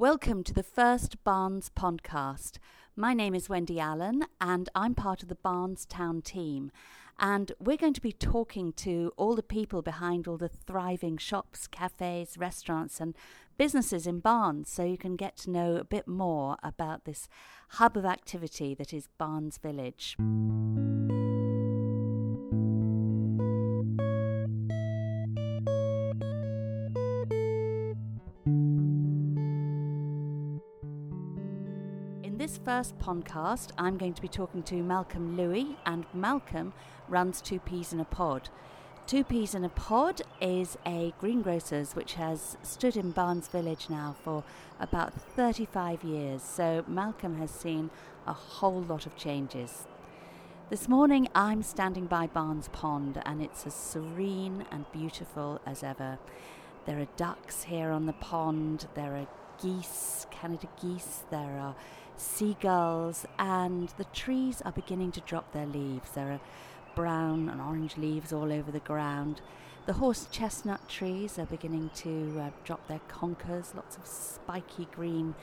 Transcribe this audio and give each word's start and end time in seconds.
Welcome 0.00 0.44
to 0.44 0.54
the 0.54 0.62
first 0.62 1.22
Barnes 1.24 1.70
podcast. 1.76 2.56
My 2.96 3.12
name 3.12 3.34
is 3.34 3.50
Wendy 3.50 3.78
Allen 3.78 4.24
and 4.40 4.66
I'm 4.74 4.94
part 4.94 5.22
of 5.22 5.28
the 5.28 5.34
Barnes 5.34 5.84
Town 5.84 6.22
team. 6.22 6.72
And 7.18 7.52
we're 7.60 7.76
going 7.76 7.92
to 7.92 8.00
be 8.00 8.10
talking 8.10 8.72
to 8.78 9.12
all 9.18 9.36
the 9.36 9.42
people 9.42 9.82
behind 9.82 10.26
all 10.26 10.38
the 10.38 10.48
thriving 10.48 11.18
shops, 11.18 11.66
cafes, 11.66 12.38
restaurants, 12.38 12.98
and 12.98 13.14
businesses 13.58 14.06
in 14.06 14.20
Barnes 14.20 14.70
so 14.70 14.84
you 14.84 14.96
can 14.96 15.16
get 15.16 15.36
to 15.36 15.50
know 15.50 15.76
a 15.76 15.84
bit 15.84 16.08
more 16.08 16.56
about 16.62 17.04
this 17.04 17.28
hub 17.72 17.94
of 17.94 18.06
activity 18.06 18.74
that 18.76 18.94
is 18.94 19.10
Barnes 19.18 19.58
Village. 19.58 20.16
First 32.64 32.98
podcast, 32.98 33.70
I'm 33.78 33.96
going 33.96 34.12
to 34.12 34.22
be 34.22 34.28
talking 34.28 34.62
to 34.64 34.82
Malcolm 34.82 35.36
Louis, 35.36 35.76
and 35.86 36.04
Malcolm 36.12 36.72
runs 37.08 37.40
Two 37.40 37.58
Peas 37.58 37.92
in 37.92 38.00
a 38.00 38.04
Pod. 38.04 38.50
Two 39.06 39.24
Peas 39.24 39.54
in 39.54 39.64
a 39.64 39.70
Pod 39.70 40.20
is 40.40 40.76
a 40.86 41.14
greengrocer's 41.18 41.96
which 41.96 42.14
has 42.14 42.58
stood 42.62 42.96
in 42.96 43.12
Barnes 43.12 43.48
Village 43.48 43.88
now 43.88 44.14
for 44.22 44.44
about 44.78 45.14
35 45.14 46.04
years, 46.04 46.42
so 46.42 46.84
Malcolm 46.86 47.38
has 47.38 47.50
seen 47.50 47.90
a 48.26 48.32
whole 48.32 48.82
lot 48.82 49.06
of 49.06 49.16
changes. 49.16 49.86
This 50.68 50.86
morning, 50.86 51.28
I'm 51.34 51.62
standing 51.62 52.06
by 52.06 52.26
Barnes 52.26 52.68
Pond, 52.72 53.22
and 53.24 53.42
it's 53.42 53.66
as 53.66 53.74
serene 53.74 54.66
and 54.70 54.84
beautiful 54.92 55.60
as 55.64 55.82
ever. 55.82 56.18
There 56.84 57.00
are 57.00 57.08
ducks 57.16 57.64
here 57.64 57.90
on 57.90 58.06
the 58.06 58.12
pond, 58.14 58.86
there 58.94 59.16
are 59.16 59.26
geese, 59.62 60.26
Canada 60.30 60.68
geese, 60.80 61.24
there 61.30 61.58
are 61.58 61.74
seagulls, 62.20 63.26
and 63.38 63.88
the 63.96 64.04
trees 64.04 64.62
are 64.64 64.72
beginning 64.72 65.12
to 65.12 65.20
drop 65.20 65.52
their 65.52 65.66
leaves. 65.66 66.10
There 66.12 66.32
are 66.32 66.40
brown 66.94 67.48
and 67.48 67.60
orange 67.60 67.96
leaves 67.96 68.32
all 68.32 68.52
over 68.52 68.70
the 68.70 68.80
ground. 68.80 69.40
The 69.86 69.94
horse 69.94 70.28
chestnut 70.30 70.88
trees 70.88 71.38
are 71.38 71.46
beginning 71.46 71.90
to 71.96 72.40
uh, 72.40 72.50
drop 72.64 72.86
their 72.86 73.00
conkers, 73.08 73.72
lots 73.74 73.96
of 73.96 74.06
spiky 74.06 74.86
green 74.92 75.34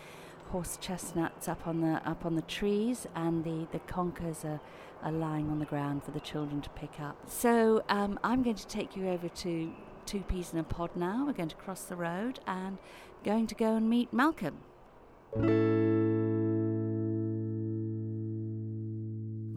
horse 0.51 0.77
chestnuts 0.79 1.47
up 1.47 1.67
on 1.67 1.81
the 1.81 2.01
up 2.09 2.25
on 2.25 2.35
the 2.35 2.41
trees 2.43 3.05
and 3.15 3.43
the, 3.43 3.67
the 3.71 3.79
conkers 3.79 4.45
are, 4.45 4.61
are 5.03 5.11
lying 5.11 5.49
on 5.49 5.59
the 5.59 5.65
ground 5.65 6.03
for 6.03 6.11
the 6.11 6.19
children 6.19 6.61
to 6.61 6.69
pick 6.71 6.99
up. 7.01 7.17
So 7.27 7.83
um, 7.89 8.19
I'm 8.23 8.43
going 8.43 8.55
to 8.55 8.67
take 8.67 8.95
you 8.95 9.09
over 9.09 9.27
to 9.27 9.73
Two 10.05 10.21
Peas 10.21 10.53
in 10.53 10.59
a 10.59 10.63
Pod 10.63 10.91
now. 10.95 11.25
We're 11.25 11.33
going 11.33 11.49
to 11.49 11.55
cross 11.55 11.83
the 11.83 11.97
road 11.97 12.39
and 12.47 12.77
going 13.23 13.47
to 13.47 13.55
go 13.55 13.75
and 13.75 13.89
meet 13.89 14.13
Malcolm. 14.13 14.59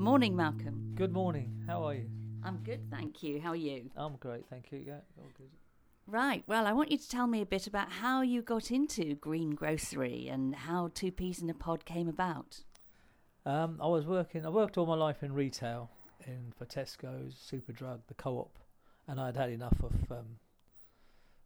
Morning, 0.00 0.34
Malcolm. 0.34 0.92
Good 0.94 1.12
morning. 1.12 1.62
How 1.66 1.84
are 1.84 1.92
you? 1.92 2.06
I'm 2.42 2.56
good, 2.64 2.90
thank 2.90 3.22
you. 3.22 3.38
How 3.38 3.50
are 3.50 3.54
you? 3.54 3.90
I'm 3.98 4.16
great, 4.16 4.46
thank 4.48 4.72
you. 4.72 4.78
Yeah, 4.78 5.00
all 5.18 5.30
good. 5.36 5.50
Right. 6.06 6.42
Well, 6.46 6.66
I 6.66 6.72
want 6.72 6.90
you 6.90 6.96
to 6.96 7.06
tell 7.06 7.26
me 7.26 7.42
a 7.42 7.46
bit 7.46 7.66
about 7.66 7.92
how 7.92 8.22
you 8.22 8.40
got 8.40 8.70
into 8.70 9.16
green 9.16 9.50
grocery 9.50 10.26
and 10.26 10.54
how 10.54 10.90
Two 10.94 11.12
Peas 11.12 11.42
in 11.42 11.50
a 11.50 11.54
Pod 11.54 11.84
came 11.84 12.08
about. 12.08 12.62
Um, 13.44 13.78
I 13.78 13.88
was 13.88 14.06
working. 14.06 14.46
I 14.46 14.48
worked 14.48 14.78
all 14.78 14.86
my 14.86 14.94
life 14.94 15.22
in 15.22 15.34
retail, 15.34 15.90
in 16.26 16.54
for 16.56 16.64
Tesco's, 16.64 17.34
Superdrug, 17.34 18.00
the 18.08 18.14
Co-op, 18.14 18.58
and 19.06 19.20
I'd 19.20 19.36
had 19.36 19.50
enough 19.50 19.82
of 19.82 19.92
um, 20.10 20.38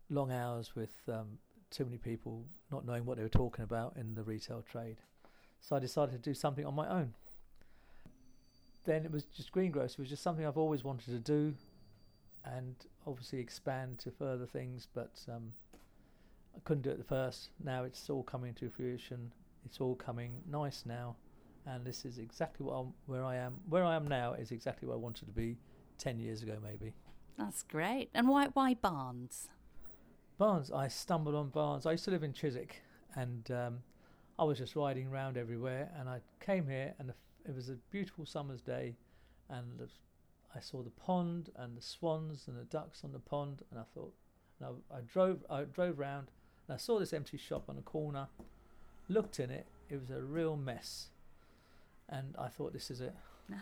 long 0.08 0.30
hours 0.30 0.76
with 0.76 0.94
um, 1.08 1.38
too 1.72 1.84
many 1.84 1.98
people 1.98 2.44
not 2.70 2.86
knowing 2.86 3.04
what 3.04 3.16
they 3.16 3.24
were 3.24 3.28
talking 3.28 3.64
about 3.64 3.96
in 3.96 4.14
the 4.14 4.22
retail 4.22 4.62
trade. 4.62 4.98
So 5.60 5.74
I 5.74 5.80
decided 5.80 6.12
to 6.12 6.18
do 6.18 6.34
something 6.34 6.64
on 6.64 6.76
my 6.76 6.88
own. 6.88 7.14
Then 8.84 9.04
it 9.04 9.10
was 9.10 9.24
just 9.24 9.52
greengrocery. 9.52 9.92
It 9.92 9.98
was 9.98 10.08
just 10.10 10.22
something 10.22 10.46
I've 10.46 10.58
always 10.58 10.84
wanted 10.84 11.06
to 11.06 11.18
do, 11.18 11.54
and 12.44 12.74
obviously 13.06 13.40
expand 13.40 13.98
to 14.00 14.10
further 14.10 14.46
things. 14.46 14.88
But 14.92 15.20
um, 15.28 15.52
I 16.54 16.60
couldn't 16.64 16.82
do 16.82 16.90
it 16.90 17.00
at 17.00 17.08
first. 17.08 17.50
Now 17.62 17.84
it's 17.84 18.10
all 18.10 18.22
coming 18.22 18.54
to 18.54 18.68
fruition. 18.68 19.32
It's 19.64 19.80
all 19.80 19.94
coming 19.94 20.32
nice 20.50 20.84
now, 20.84 21.16
and 21.66 21.84
this 21.84 22.04
is 22.04 22.18
exactly 22.18 22.66
what 22.66 22.74
I'm, 22.74 22.92
where 23.06 23.24
I 23.24 23.36
am. 23.36 23.54
Where 23.68 23.84
I 23.84 23.96
am 23.96 24.06
now 24.06 24.34
is 24.34 24.52
exactly 24.52 24.86
where 24.86 24.96
I 24.96 25.00
wanted 25.00 25.24
to 25.26 25.32
be 25.32 25.56
ten 25.96 26.18
years 26.18 26.42
ago, 26.42 26.58
maybe. 26.62 26.92
That's 27.38 27.62
great. 27.62 28.10
And 28.14 28.28
why 28.28 28.48
why 28.48 28.74
Barnes? 28.74 29.48
Barnes. 30.36 30.70
I 30.70 30.88
stumbled 30.88 31.34
on 31.34 31.48
Barnes. 31.48 31.86
I 31.86 31.92
used 31.92 32.04
to 32.04 32.10
live 32.10 32.22
in 32.22 32.34
Chiswick, 32.34 32.82
and 33.14 33.50
um, 33.50 33.78
I 34.38 34.44
was 34.44 34.58
just 34.58 34.76
riding 34.76 35.08
around 35.08 35.38
everywhere. 35.38 35.90
And 35.98 36.08
I 36.08 36.20
came 36.40 36.66
here, 36.68 36.92
and 36.98 37.08
the, 37.08 37.14
it 37.46 37.54
was 37.54 37.68
a 37.68 37.76
beautiful 37.90 38.26
summer's 38.26 38.62
day, 38.62 38.96
and 39.48 39.78
the, 39.78 39.88
I 40.54 40.60
saw 40.60 40.82
the 40.82 40.90
pond 40.90 41.50
and 41.56 41.76
the 41.76 41.82
swans 41.82 42.44
and 42.48 42.58
the 42.58 42.64
ducks 42.64 43.02
on 43.04 43.12
the 43.12 43.18
pond, 43.18 43.62
and 43.70 43.78
I 43.78 43.84
thought, 43.94 44.14
and 44.60 44.76
I, 44.90 44.96
I 44.96 45.00
drove, 45.00 45.44
I 45.50 45.62
drove 45.62 45.98
round, 45.98 46.28
and 46.66 46.74
I 46.74 46.78
saw 46.78 46.98
this 46.98 47.12
empty 47.12 47.36
shop 47.36 47.64
on 47.68 47.76
the 47.76 47.82
corner. 47.82 48.28
Looked 49.08 49.38
in 49.38 49.50
it. 49.50 49.66
It 49.90 50.00
was 50.00 50.10
a 50.10 50.22
real 50.22 50.56
mess, 50.56 51.08
and 52.08 52.34
I 52.38 52.48
thought, 52.48 52.72
this 52.72 52.90
is 52.90 53.00
it. 53.00 53.14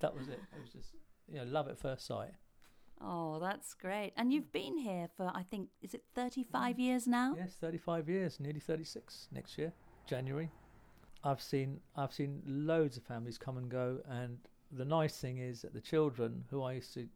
that 0.00 0.16
was 0.16 0.28
it. 0.28 0.40
It 0.56 0.60
was 0.60 0.70
just, 0.70 0.94
you 1.28 1.38
know, 1.38 1.44
love 1.44 1.68
at 1.68 1.78
first 1.78 2.06
sight. 2.06 2.30
Oh, 3.00 3.38
that's 3.40 3.74
great. 3.74 4.12
And 4.16 4.32
you've 4.32 4.52
been 4.52 4.76
here 4.76 5.08
for 5.16 5.30
I 5.32 5.44
think 5.44 5.68
is 5.82 5.94
it 5.94 6.02
35 6.14 6.76
mm. 6.76 6.78
years 6.78 7.06
now? 7.06 7.34
Yes, 7.36 7.54
35 7.60 8.08
years, 8.08 8.40
nearly 8.40 8.60
36 8.60 9.28
next 9.32 9.56
year, 9.56 9.72
January. 10.06 10.50
I've 11.24 11.42
seen 11.42 11.80
I've 11.96 12.12
seen 12.12 12.42
loads 12.46 12.96
of 12.96 13.02
families 13.02 13.38
come 13.38 13.56
and 13.58 13.68
go, 13.68 13.98
and 14.08 14.38
the 14.70 14.84
nice 14.84 15.16
thing 15.16 15.38
is 15.38 15.62
that 15.62 15.72
the 15.74 15.80
children 15.80 16.44
who 16.50 16.62
I 16.62 16.74
used 16.74 16.94
to 16.94 17.08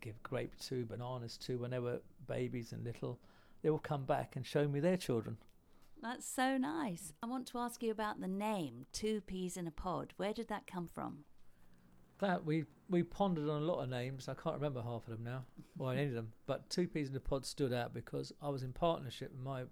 give 0.00 0.22
grape 0.22 0.56
to, 0.60 0.84
bananas 0.86 1.36
to 1.38 1.58
when 1.58 1.70
they 1.70 1.78
were 1.78 2.00
babies 2.26 2.72
and 2.72 2.84
little, 2.84 3.18
they 3.62 3.70
will 3.70 3.78
come 3.78 4.04
back 4.04 4.36
and 4.36 4.46
show 4.46 4.68
me 4.68 4.80
their 4.80 4.96
children. 4.96 5.36
That's 6.00 6.26
so 6.26 6.56
nice. 6.56 7.12
I 7.22 7.26
want 7.26 7.48
to 7.48 7.58
ask 7.58 7.82
you 7.82 7.90
about 7.90 8.20
the 8.20 8.28
name 8.28 8.86
Two 8.92 9.20
Peas 9.20 9.56
in 9.56 9.66
a 9.66 9.72
Pod. 9.72 10.14
Where 10.16 10.32
did 10.32 10.48
that 10.48 10.66
come 10.66 10.86
from? 10.86 11.24
That 12.20 12.44
we 12.44 12.64
we 12.88 13.02
pondered 13.02 13.48
on 13.48 13.62
a 13.62 13.64
lot 13.64 13.82
of 13.82 13.90
names. 13.90 14.28
I 14.28 14.34
can't 14.34 14.56
remember 14.56 14.82
half 14.82 15.06
of 15.06 15.10
them 15.10 15.24
now, 15.24 15.44
or 15.78 15.92
any 15.92 16.06
of 16.06 16.14
them. 16.14 16.32
But 16.46 16.70
two 16.70 16.88
peas 16.88 17.10
in 17.10 17.16
a 17.16 17.20
pod 17.20 17.44
stood 17.44 17.72
out 17.72 17.92
because 17.92 18.32
I 18.42 18.48
was 18.48 18.62
in 18.62 18.72
partnership 18.72 19.30
with 19.32 19.44
my 19.44 19.64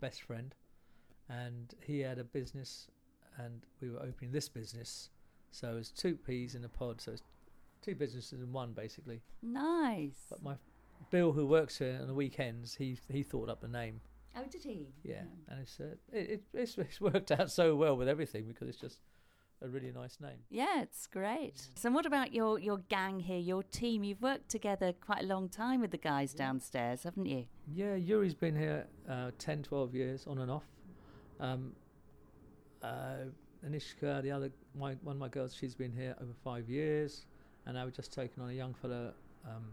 best 0.00 0.22
friend, 0.22 0.54
and 1.28 1.74
he 1.80 2.00
had 2.00 2.18
a 2.18 2.24
business, 2.24 2.88
and 3.36 3.62
we 3.80 3.90
were 3.90 4.00
opening 4.00 4.32
this 4.32 4.48
business. 4.48 5.10
So 5.50 5.76
it's 5.78 5.90
two 5.90 6.16
peas 6.16 6.54
in 6.54 6.64
a 6.64 6.68
pod. 6.68 7.00
So 7.00 7.12
it's 7.12 7.22
two 7.82 7.94
businesses 7.94 8.40
in 8.40 8.52
one, 8.52 8.72
basically. 8.72 9.22
Nice. 9.42 10.26
But 10.30 10.42
my 10.42 10.54
Bill, 11.10 11.32
who 11.32 11.46
works 11.46 11.78
here 11.78 11.98
on 12.00 12.06
the 12.06 12.14
weekends, 12.14 12.74
he 12.74 12.98
he 13.10 13.22
thought 13.22 13.48
up 13.48 13.60
the 13.60 13.68
name. 13.68 14.00
Oh, 14.36 14.44
did 14.50 14.62
he? 14.62 14.88
Yeah, 15.02 15.22
and 15.48 15.60
it's 15.60 15.80
uh, 15.80 15.94
it, 16.12 16.30
it 16.30 16.42
it's, 16.54 16.78
it's 16.78 17.00
worked 17.00 17.30
out 17.30 17.50
so 17.50 17.74
well 17.76 17.96
with 17.96 18.08
everything 18.08 18.46
because 18.46 18.68
it's 18.68 18.80
just 18.80 18.98
a 19.62 19.68
really 19.68 19.90
nice 19.90 20.18
name. 20.20 20.38
Yeah, 20.50 20.82
it's 20.82 21.06
great. 21.06 21.68
So, 21.76 21.90
what 21.90 22.06
about 22.06 22.32
your 22.32 22.58
your 22.58 22.78
gang 22.88 23.20
here, 23.20 23.38
your 23.38 23.62
team? 23.62 24.04
You've 24.04 24.22
worked 24.22 24.48
together 24.48 24.92
quite 24.92 25.22
a 25.24 25.26
long 25.26 25.48
time 25.48 25.80
with 25.80 25.90
the 25.90 25.98
guys 25.98 26.34
downstairs, 26.34 27.02
haven't 27.04 27.26
you? 27.26 27.46
Yeah, 27.72 27.94
Yuri's 27.94 28.34
been 28.34 28.56
here 28.56 28.86
uh, 29.08 29.30
10, 29.38 29.62
12 29.62 29.94
years 29.94 30.26
on 30.26 30.38
and 30.38 30.50
off. 30.50 30.64
Um, 31.40 31.72
uh, 32.82 33.26
Anishka, 33.66 34.22
the 34.22 34.30
other 34.30 34.50
my, 34.78 34.94
one 35.02 35.16
of 35.16 35.20
my 35.20 35.28
girls, 35.28 35.54
she's 35.54 35.74
been 35.74 35.92
here 35.92 36.14
over 36.20 36.32
five 36.44 36.68
years, 36.68 37.26
and 37.66 37.76
we've 37.82 37.94
just 37.94 38.12
taken 38.12 38.42
on 38.42 38.50
a 38.50 38.52
young 38.52 38.74
fella, 38.74 39.12
um, 39.46 39.64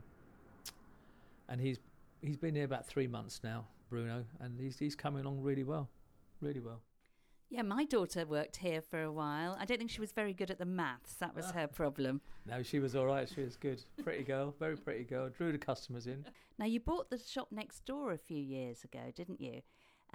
and 1.49 1.61
he's 1.61 1.79
he's 2.21 2.37
been 2.37 2.55
here 2.55 2.65
about 2.65 2.85
three 2.85 3.07
months 3.07 3.41
now, 3.43 3.65
Bruno, 3.89 4.23
and 4.39 4.59
he's 4.59 4.79
he's 4.79 4.95
coming 4.95 5.23
along 5.23 5.41
really 5.41 5.63
well, 5.63 5.89
really 6.41 6.59
well. 6.59 6.81
Yeah, 7.49 7.61
my 7.61 7.85
daughter 7.85 8.25
worked 8.25 8.57
here 8.57 8.81
for 8.81 9.03
a 9.03 9.11
while. 9.11 9.55
I 9.59 9.65
don't 9.65 9.77
think 9.77 9.91
she 9.91 10.01
was 10.01 10.11
very 10.11 10.33
good 10.33 10.49
at 10.49 10.57
the 10.57 10.65
maths. 10.65 11.13
That 11.15 11.35
was 11.35 11.51
her 11.51 11.67
problem. 11.73 12.21
No, 12.49 12.63
she 12.63 12.79
was 12.79 12.95
all 12.95 13.05
right. 13.05 13.29
She 13.33 13.41
was 13.41 13.55
good, 13.55 13.83
pretty 14.03 14.23
girl, 14.23 14.55
very 14.59 14.75
pretty 14.75 15.03
girl. 15.03 15.29
Drew 15.29 15.51
the 15.51 15.57
customers 15.59 16.07
in. 16.07 16.25
Now, 16.57 16.65
you 16.65 16.79
bought 16.79 17.09
the 17.09 17.19
shop 17.19 17.49
next 17.51 17.85
door 17.85 18.11
a 18.13 18.17
few 18.17 18.41
years 18.41 18.83
ago, 18.83 19.11
didn't 19.15 19.39
you? 19.39 19.61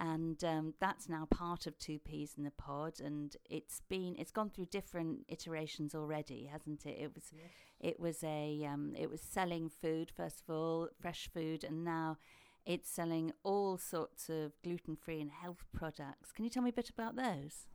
And 0.01 0.43
um, 0.43 0.73
that's 0.79 1.07
now 1.07 1.27
part 1.29 1.67
of 1.67 1.77
Two 1.77 1.99
Peas 1.99 2.33
in 2.35 2.43
the 2.43 2.49
Pod, 2.49 2.99
and 2.99 3.35
it's 3.47 3.83
been 3.87 4.15
it's 4.17 4.31
gone 4.31 4.49
through 4.49 4.65
different 4.71 5.25
iterations 5.29 5.93
already, 5.93 6.49
hasn't 6.51 6.87
it? 6.87 6.97
It 6.99 7.11
was 7.13 7.31
it 7.79 7.99
was 7.99 8.23
a 8.23 8.67
um, 8.67 8.95
it 8.97 9.11
was 9.11 9.21
selling 9.21 9.69
food 9.69 10.09
first 10.09 10.41
of 10.41 10.55
all, 10.55 10.89
fresh 10.99 11.29
food, 11.31 11.63
and 11.63 11.83
now 11.83 12.17
it's 12.65 12.89
selling 12.89 13.31
all 13.43 13.77
sorts 13.77 14.27
of 14.27 14.53
gluten 14.63 14.95
free 14.95 15.21
and 15.21 15.29
health 15.29 15.65
products. 15.71 16.31
Can 16.31 16.45
you 16.45 16.49
tell 16.49 16.63
me 16.63 16.71
a 16.71 16.73
bit 16.73 16.89
about 16.89 17.15
those? 17.15 17.67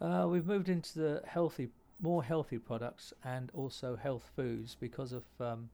Uh, 0.00 0.26
we've 0.26 0.46
moved 0.46 0.70
into 0.70 0.98
the 0.98 1.22
healthy, 1.26 1.68
more 2.00 2.24
healthy 2.24 2.58
products 2.58 3.12
and 3.22 3.50
also 3.52 3.96
health 3.96 4.30
foods 4.34 4.78
because 4.80 5.12
of, 5.12 5.24
um, 5.40 5.68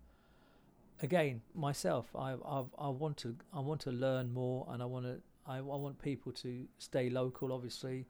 again, 1.00 1.42
myself. 1.54 2.06
I, 2.16 2.34
I 2.44 2.64
I 2.76 2.88
want 2.88 3.18
to 3.18 3.36
I 3.54 3.60
want 3.60 3.80
to 3.82 3.92
learn 3.92 4.32
more 4.32 4.66
and 4.68 4.82
I 4.82 4.86
want 4.86 5.06
to 5.06 5.20
I, 5.46 5.56
I 5.58 5.60
want 5.60 6.00
people 6.00 6.32
to 6.32 6.66
stay 6.78 7.10
local, 7.10 7.52
obviously, 7.52 8.06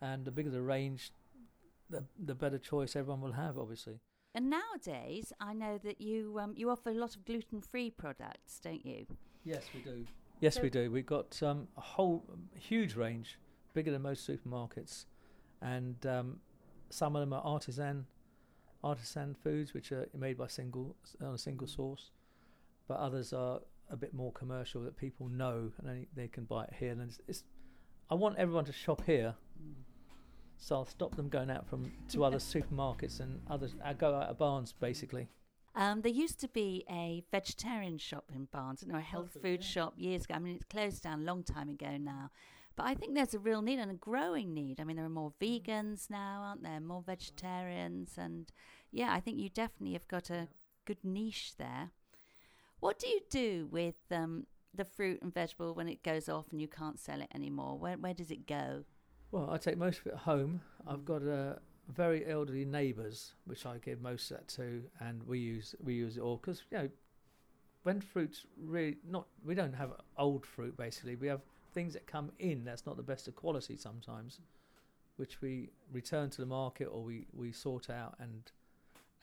and 0.00 0.24
the 0.24 0.30
bigger 0.30 0.50
the 0.50 0.62
range, 0.62 1.12
the 1.90 2.04
the 2.24 2.34
better 2.34 2.58
choice 2.58 2.96
everyone 2.96 3.20
will 3.20 3.32
have, 3.32 3.58
obviously. 3.58 4.00
And 4.34 4.48
nowadays, 4.48 5.32
I 5.40 5.52
know 5.54 5.78
that 5.82 6.00
you 6.00 6.38
um, 6.40 6.54
you 6.56 6.70
offer 6.70 6.90
a 6.90 6.94
lot 6.94 7.16
of 7.16 7.24
gluten 7.24 7.60
free 7.60 7.90
products, 7.90 8.60
don't 8.62 8.84
you? 8.86 9.06
Yes, 9.44 9.64
we 9.74 9.80
do. 9.80 10.06
Yes, 10.40 10.54
So- 10.54 10.62
we 10.62 10.70
do. 10.70 10.90
We've 10.90 11.06
got 11.06 11.42
um, 11.42 11.68
a 11.76 11.80
whole 11.80 12.24
um, 12.32 12.48
huge 12.58 12.94
range, 12.94 13.38
bigger 13.74 13.90
than 13.90 14.02
most 14.02 14.26
supermarkets, 14.28 15.04
and 15.60 16.04
um, 16.06 16.40
some 16.88 17.14
of 17.16 17.20
them 17.20 17.32
are 17.32 17.42
artisan, 17.42 18.06
artisan 18.82 19.34
foods 19.42 19.74
which 19.74 19.92
are 19.92 20.08
made 20.16 20.38
by 20.38 20.46
single 20.46 20.96
on 21.20 21.34
a 21.34 21.38
single 21.38 21.66
source, 21.66 22.10
but 22.88 22.98
others 22.98 23.32
are 23.32 23.60
a 23.90 23.96
bit 23.96 24.14
more 24.14 24.32
commercial 24.32 24.82
that 24.82 24.96
people 24.96 25.28
know 25.28 25.70
and 25.78 25.88
they, 25.88 26.06
they 26.14 26.28
can 26.28 26.44
buy 26.44 26.64
it 26.64 26.74
here. 26.78 26.92
And 26.92 27.02
it's, 27.02 27.20
it's, 27.28 27.44
I 28.10 28.14
want 28.14 28.36
everyone 28.38 28.64
to 28.66 28.72
shop 28.72 29.02
here, 29.04 29.34
so 30.58 30.76
I'll 30.76 30.86
stop 30.86 31.16
them 31.16 31.28
going 31.28 31.50
out 31.50 31.68
from 31.68 31.90
to 32.10 32.24
other 32.26 32.38
supermarkets 32.38 33.20
and 33.20 33.40
others. 33.48 33.74
I 33.84 33.92
go 33.94 34.14
out 34.14 34.28
of 34.28 34.38
Barnes 34.38 34.72
basically. 34.72 35.28
Um, 35.74 36.00
there 36.02 36.12
used 36.12 36.40
to 36.40 36.48
be 36.48 36.84
a 36.90 37.22
vegetarian 37.30 37.96
shop 37.98 38.24
in 38.34 38.46
Barnes, 38.46 38.84
or 38.90 38.98
a 38.98 39.00
health 39.00 39.34
food, 39.34 39.42
food 39.42 39.60
yeah. 39.62 39.66
shop 39.66 39.94
years 39.96 40.24
ago. 40.24 40.34
I 40.34 40.38
mean, 40.40 40.56
it's 40.56 40.64
closed 40.64 41.02
down 41.02 41.20
a 41.20 41.24
long 41.24 41.44
time 41.44 41.68
ago 41.68 41.96
now. 41.96 42.30
But 42.76 42.86
I 42.86 42.94
think 42.94 43.14
there's 43.14 43.34
a 43.34 43.38
real 43.38 43.62
need 43.62 43.78
and 43.78 43.90
a 43.90 43.94
growing 43.94 44.52
need. 44.52 44.80
I 44.80 44.84
mean, 44.84 44.96
there 44.96 45.04
are 45.04 45.08
more 45.08 45.32
Mm. 45.40 45.62
vegans 45.64 46.10
now, 46.10 46.42
aren't 46.42 46.62
there? 46.62 46.80
More 46.80 47.02
vegetarians. 47.02 48.18
And 48.18 48.50
yeah, 48.90 49.12
I 49.12 49.20
think 49.20 49.38
you 49.38 49.48
definitely 49.48 49.92
have 49.92 50.08
got 50.08 50.30
a 50.30 50.48
good 50.86 51.04
niche 51.04 51.54
there. 51.56 51.92
What 52.80 52.98
do 52.98 53.08
you 53.08 53.20
do 53.30 53.68
with 53.70 53.96
um, 54.10 54.46
the 54.74 54.84
fruit 54.84 55.20
and 55.22 55.32
vegetable 55.32 55.74
when 55.74 55.88
it 55.88 56.02
goes 56.02 56.28
off 56.28 56.46
and 56.50 56.60
you 56.60 56.68
can't 56.68 56.98
sell 56.98 57.20
it 57.20 57.28
anymore? 57.34 57.78
Where, 57.78 57.96
where 57.96 58.14
does 58.14 58.30
it 58.30 58.46
go? 58.46 58.84
Well, 59.30 59.50
I 59.50 59.58
take 59.58 59.76
most 59.78 60.00
of 60.00 60.06
it 60.08 60.14
home. 60.14 60.62
I've 60.86 61.04
got 61.04 61.22
uh, 61.22 61.54
very 61.88 62.26
elderly 62.26 62.64
neighbours, 62.64 63.34
which 63.44 63.66
I 63.66 63.78
give 63.78 64.00
most 64.00 64.30
of 64.30 64.38
that 64.38 64.48
to, 64.48 64.82
and 65.00 65.22
we 65.24 65.38
use 65.38 65.74
we 65.84 65.94
use 65.94 66.16
it 66.16 66.20
all 66.20 66.36
because 66.36 66.64
you 66.70 66.78
know 66.78 66.88
when 67.84 68.00
fruit's 68.00 68.44
really 68.60 68.96
not 69.08 69.26
we 69.44 69.54
don't 69.54 69.74
have 69.74 69.92
old 70.16 70.44
fruit 70.44 70.76
basically. 70.76 71.14
We 71.14 71.28
have 71.28 71.42
things 71.72 71.92
that 71.94 72.06
come 72.06 72.32
in 72.38 72.64
that's 72.64 72.86
not 72.86 72.96
the 72.96 73.02
best 73.02 73.28
of 73.28 73.36
quality 73.36 73.76
sometimes, 73.76 74.40
which 75.16 75.40
we 75.40 75.70
return 75.92 76.30
to 76.30 76.40
the 76.40 76.46
market 76.46 76.86
or 76.86 77.02
we, 77.02 77.26
we 77.32 77.52
sort 77.52 77.90
out 77.90 78.16
and 78.18 78.50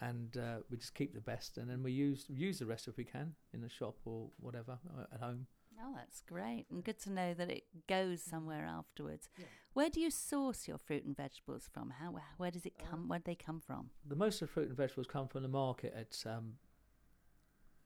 and 0.01 0.38
uh, 0.38 0.57
we 0.69 0.77
just 0.77 0.94
keep 0.94 1.13
the 1.13 1.21
best 1.21 1.57
and 1.57 1.69
then 1.69 1.81
we 1.81 1.91
use 1.91 2.25
use 2.29 2.59
the 2.59 2.65
rest 2.65 2.88
if 2.88 2.97
we 2.97 3.03
can 3.03 3.33
in 3.53 3.61
the 3.61 3.69
shop 3.69 3.95
or 4.05 4.29
whatever 4.39 4.77
uh, 4.97 5.13
at 5.13 5.21
home. 5.21 5.47
Oh, 5.79 5.94
that's 5.95 6.21
great. 6.21 6.65
And 6.71 6.83
good 6.83 6.99
to 7.01 7.11
know 7.11 7.33
that 7.35 7.51
it 7.51 7.63
goes 7.88 8.21
somewhere 8.21 8.65
afterwards. 8.65 9.29
Where 9.73 9.89
do 9.89 9.99
you 9.99 10.09
source 10.09 10.67
your 10.67 10.79
fruit 10.79 11.05
and 11.05 11.15
vegetables 11.15 11.69
from? 11.71 11.91
How 11.99 12.15
where 12.38 12.51
does 12.51 12.65
it 12.65 12.73
come? 12.89 13.07
Where 13.07 13.19
do 13.19 13.23
they 13.25 13.35
come 13.35 13.59
from? 13.59 13.89
the 14.07 14.15
most 14.15 14.41
of 14.41 14.47
the 14.47 14.53
fruit 14.53 14.69
and 14.69 14.77
vegetables 14.77 15.07
come 15.07 15.27
from 15.27 15.44
the 15.44 15.49
market 15.49 15.94
at 15.95 16.31
um, 16.31 16.53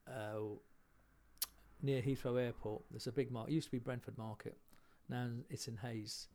uh, 0.08 0.56
near 1.82 2.00
Heathrow 2.00 2.40
Airport. 2.40 2.82
There's 2.90 3.06
a 3.06 3.12
big 3.12 3.30
market. 3.30 3.52
It 3.52 3.54
used 3.54 3.66
to 3.66 3.72
be 3.72 3.78
Brentford 3.78 4.16
Market. 4.16 4.56
Now 5.08 5.28
it's 5.50 5.68
in 5.68 5.76
Hayes. 5.76 6.28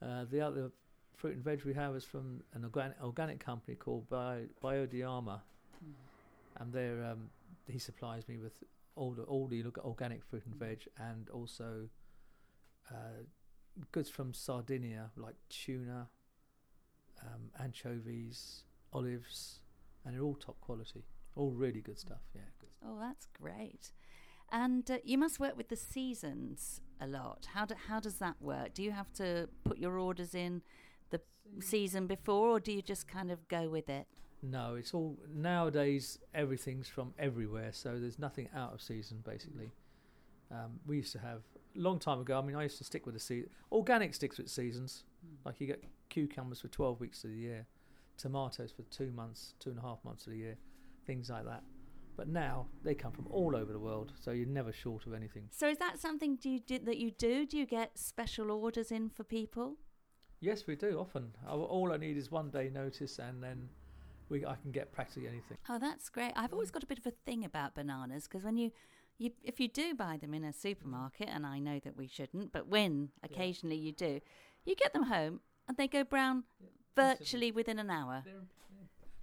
Uh, 0.00 0.24
the 0.30 0.40
other 0.40 0.70
fruit 1.16 1.34
and 1.34 1.44
veg 1.44 1.64
we 1.64 1.74
have 1.74 1.96
is 1.96 2.04
from 2.04 2.42
an 2.54 2.64
organic, 2.64 2.96
organic 3.02 3.40
company 3.40 3.74
called 3.74 4.08
Bio, 4.08 4.44
Biodiama, 4.62 5.40
and 6.60 6.72
they're 6.72 7.04
um, 7.04 7.30
he 7.66 7.78
supplies 7.78 8.28
me 8.28 8.36
with 8.38 8.52
all 8.94 9.12
the 9.12 9.22
all 9.22 9.46
the 9.46 9.62
orga- 9.62 9.84
organic 9.84 10.22
fruit 10.24 10.44
and 10.46 10.54
veg, 10.54 10.86
and 10.98 11.28
also 11.30 11.88
uh, 12.90 13.22
goods 13.92 14.10
from 14.10 14.32
Sardinia 14.32 15.10
like 15.16 15.36
tuna, 15.48 16.08
um, 17.22 17.50
anchovies, 17.62 18.64
olives, 18.92 19.60
and 20.04 20.14
they're 20.14 20.22
all 20.22 20.34
top 20.34 20.60
quality, 20.60 21.04
all 21.34 21.50
really 21.50 21.80
good 21.80 21.98
stuff. 21.98 22.20
Yeah, 22.34 22.42
good 22.60 22.70
stuff. 22.76 22.90
Oh, 22.92 22.98
that's 23.00 23.26
great. 23.26 23.92
And 24.52 24.88
uh, 24.90 24.98
you 25.02 25.18
must 25.18 25.40
work 25.40 25.56
with 25.56 25.68
the 25.68 25.76
seasons 25.76 26.80
a 27.00 27.06
lot. 27.06 27.48
How 27.52 27.64
do, 27.64 27.74
how 27.88 27.98
does 27.98 28.18
that 28.18 28.36
work? 28.40 28.74
Do 28.74 28.82
you 28.82 28.92
have 28.92 29.12
to 29.14 29.48
put 29.64 29.78
your 29.78 29.98
orders 29.98 30.34
in 30.34 30.62
the 31.10 31.20
season 31.60 32.06
before, 32.06 32.50
or 32.50 32.60
do 32.60 32.72
you 32.72 32.82
just 32.82 33.08
kind 33.08 33.30
of 33.30 33.46
go 33.48 33.68
with 33.68 33.88
it? 33.88 34.06
No, 34.42 34.74
it's 34.74 34.94
all 34.94 35.18
nowadays. 35.34 36.18
Everything's 36.34 36.88
from 36.88 37.14
everywhere, 37.18 37.70
so 37.72 37.98
there's 37.98 38.18
nothing 38.18 38.48
out 38.54 38.74
of 38.74 38.80
season 38.80 39.22
basically. 39.24 39.72
Um, 40.50 40.78
we 40.86 40.96
used 40.98 41.12
to 41.12 41.18
have 41.18 41.40
a 41.76 41.80
long 41.80 41.98
time 41.98 42.20
ago. 42.20 42.38
I 42.38 42.42
mean, 42.42 42.56
I 42.56 42.62
used 42.62 42.78
to 42.78 42.84
stick 42.84 43.06
with 43.06 43.14
the 43.14 43.20
season. 43.20 43.50
Organic 43.72 44.14
sticks 44.14 44.38
with 44.38 44.48
seasons. 44.48 45.04
Like 45.44 45.60
you 45.60 45.66
get 45.66 45.82
cucumbers 46.08 46.60
for 46.60 46.68
12 46.68 47.00
weeks 47.00 47.24
of 47.24 47.30
the 47.30 47.36
year, 47.36 47.66
tomatoes 48.16 48.72
for 48.72 48.82
two 48.94 49.10
months, 49.12 49.54
two 49.58 49.70
and 49.70 49.78
a 49.78 49.82
half 49.82 49.98
months 50.04 50.26
of 50.26 50.32
the 50.32 50.38
year, 50.38 50.56
things 51.06 51.30
like 51.30 51.44
that. 51.44 51.62
But 52.16 52.28
now 52.28 52.66
they 52.82 52.94
come 52.94 53.12
from 53.12 53.26
all 53.30 53.54
over 53.54 53.72
the 53.72 53.78
world, 53.78 54.12
so 54.18 54.30
you're 54.30 54.46
never 54.46 54.72
short 54.72 55.06
of 55.06 55.12
anything. 55.12 55.48
So 55.50 55.68
is 55.68 55.78
that 55.78 55.98
something 55.98 56.36
do 56.36 56.48
you 56.48 56.60
do, 56.60 56.78
that 56.78 56.96
you 56.96 57.10
do? 57.10 57.44
Do 57.44 57.58
you 57.58 57.66
get 57.66 57.98
special 57.98 58.50
orders 58.50 58.90
in 58.90 59.10
for 59.10 59.24
people? 59.24 59.76
Yes, 60.40 60.66
we 60.66 60.76
do 60.76 60.98
often. 60.98 61.32
All 61.48 61.92
I 61.92 61.96
need 61.96 62.16
is 62.16 62.30
one 62.30 62.50
day 62.50 62.70
notice, 62.72 63.18
and 63.18 63.42
then 63.42 63.68
we 64.28 64.44
I 64.44 64.56
can 64.56 64.70
get 64.70 64.92
practically 64.92 65.28
anything. 65.28 65.56
Oh, 65.68 65.78
that's 65.78 66.08
great. 66.08 66.32
I've 66.36 66.52
always 66.52 66.70
got 66.70 66.82
a 66.82 66.86
bit 66.86 66.98
of 66.98 67.06
a 67.06 67.12
thing 67.24 67.44
about 67.44 67.74
bananas 67.74 68.24
because 68.24 68.44
when 68.44 68.56
you, 68.56 68.70
you, 69.18 69.30
if 69.42 69.60
you 69.60 69.68
do 69.68 69.94
buy 69.94 70.18
them 70.18 70.34
in 70.34 70.44
a 70.44 70.52
supermarket, 70.52 71.28
and 71.30 71.46
I 71.46 71.58
know 71.58 71.80
that 71.84 71.96
we 71.96 72.06
shouldn't, 72.06 72.52
but 72.52 72.68
when 72.68 73.10
occasionally 73.22 73.76
you 73.76 73.92
do, 73.92 74.20
you 74.64 74.74
get 74.74 74.92
them 74.92 75.04
home 75.04 75.40
and 75.68 75.76
they 75.76 75.88
go 75.88 76.04
brown 76.04 76.44
virtually 76.94 77.50
within 77.50 77.78
an 77.78 77.90
hour. 77.90 78.24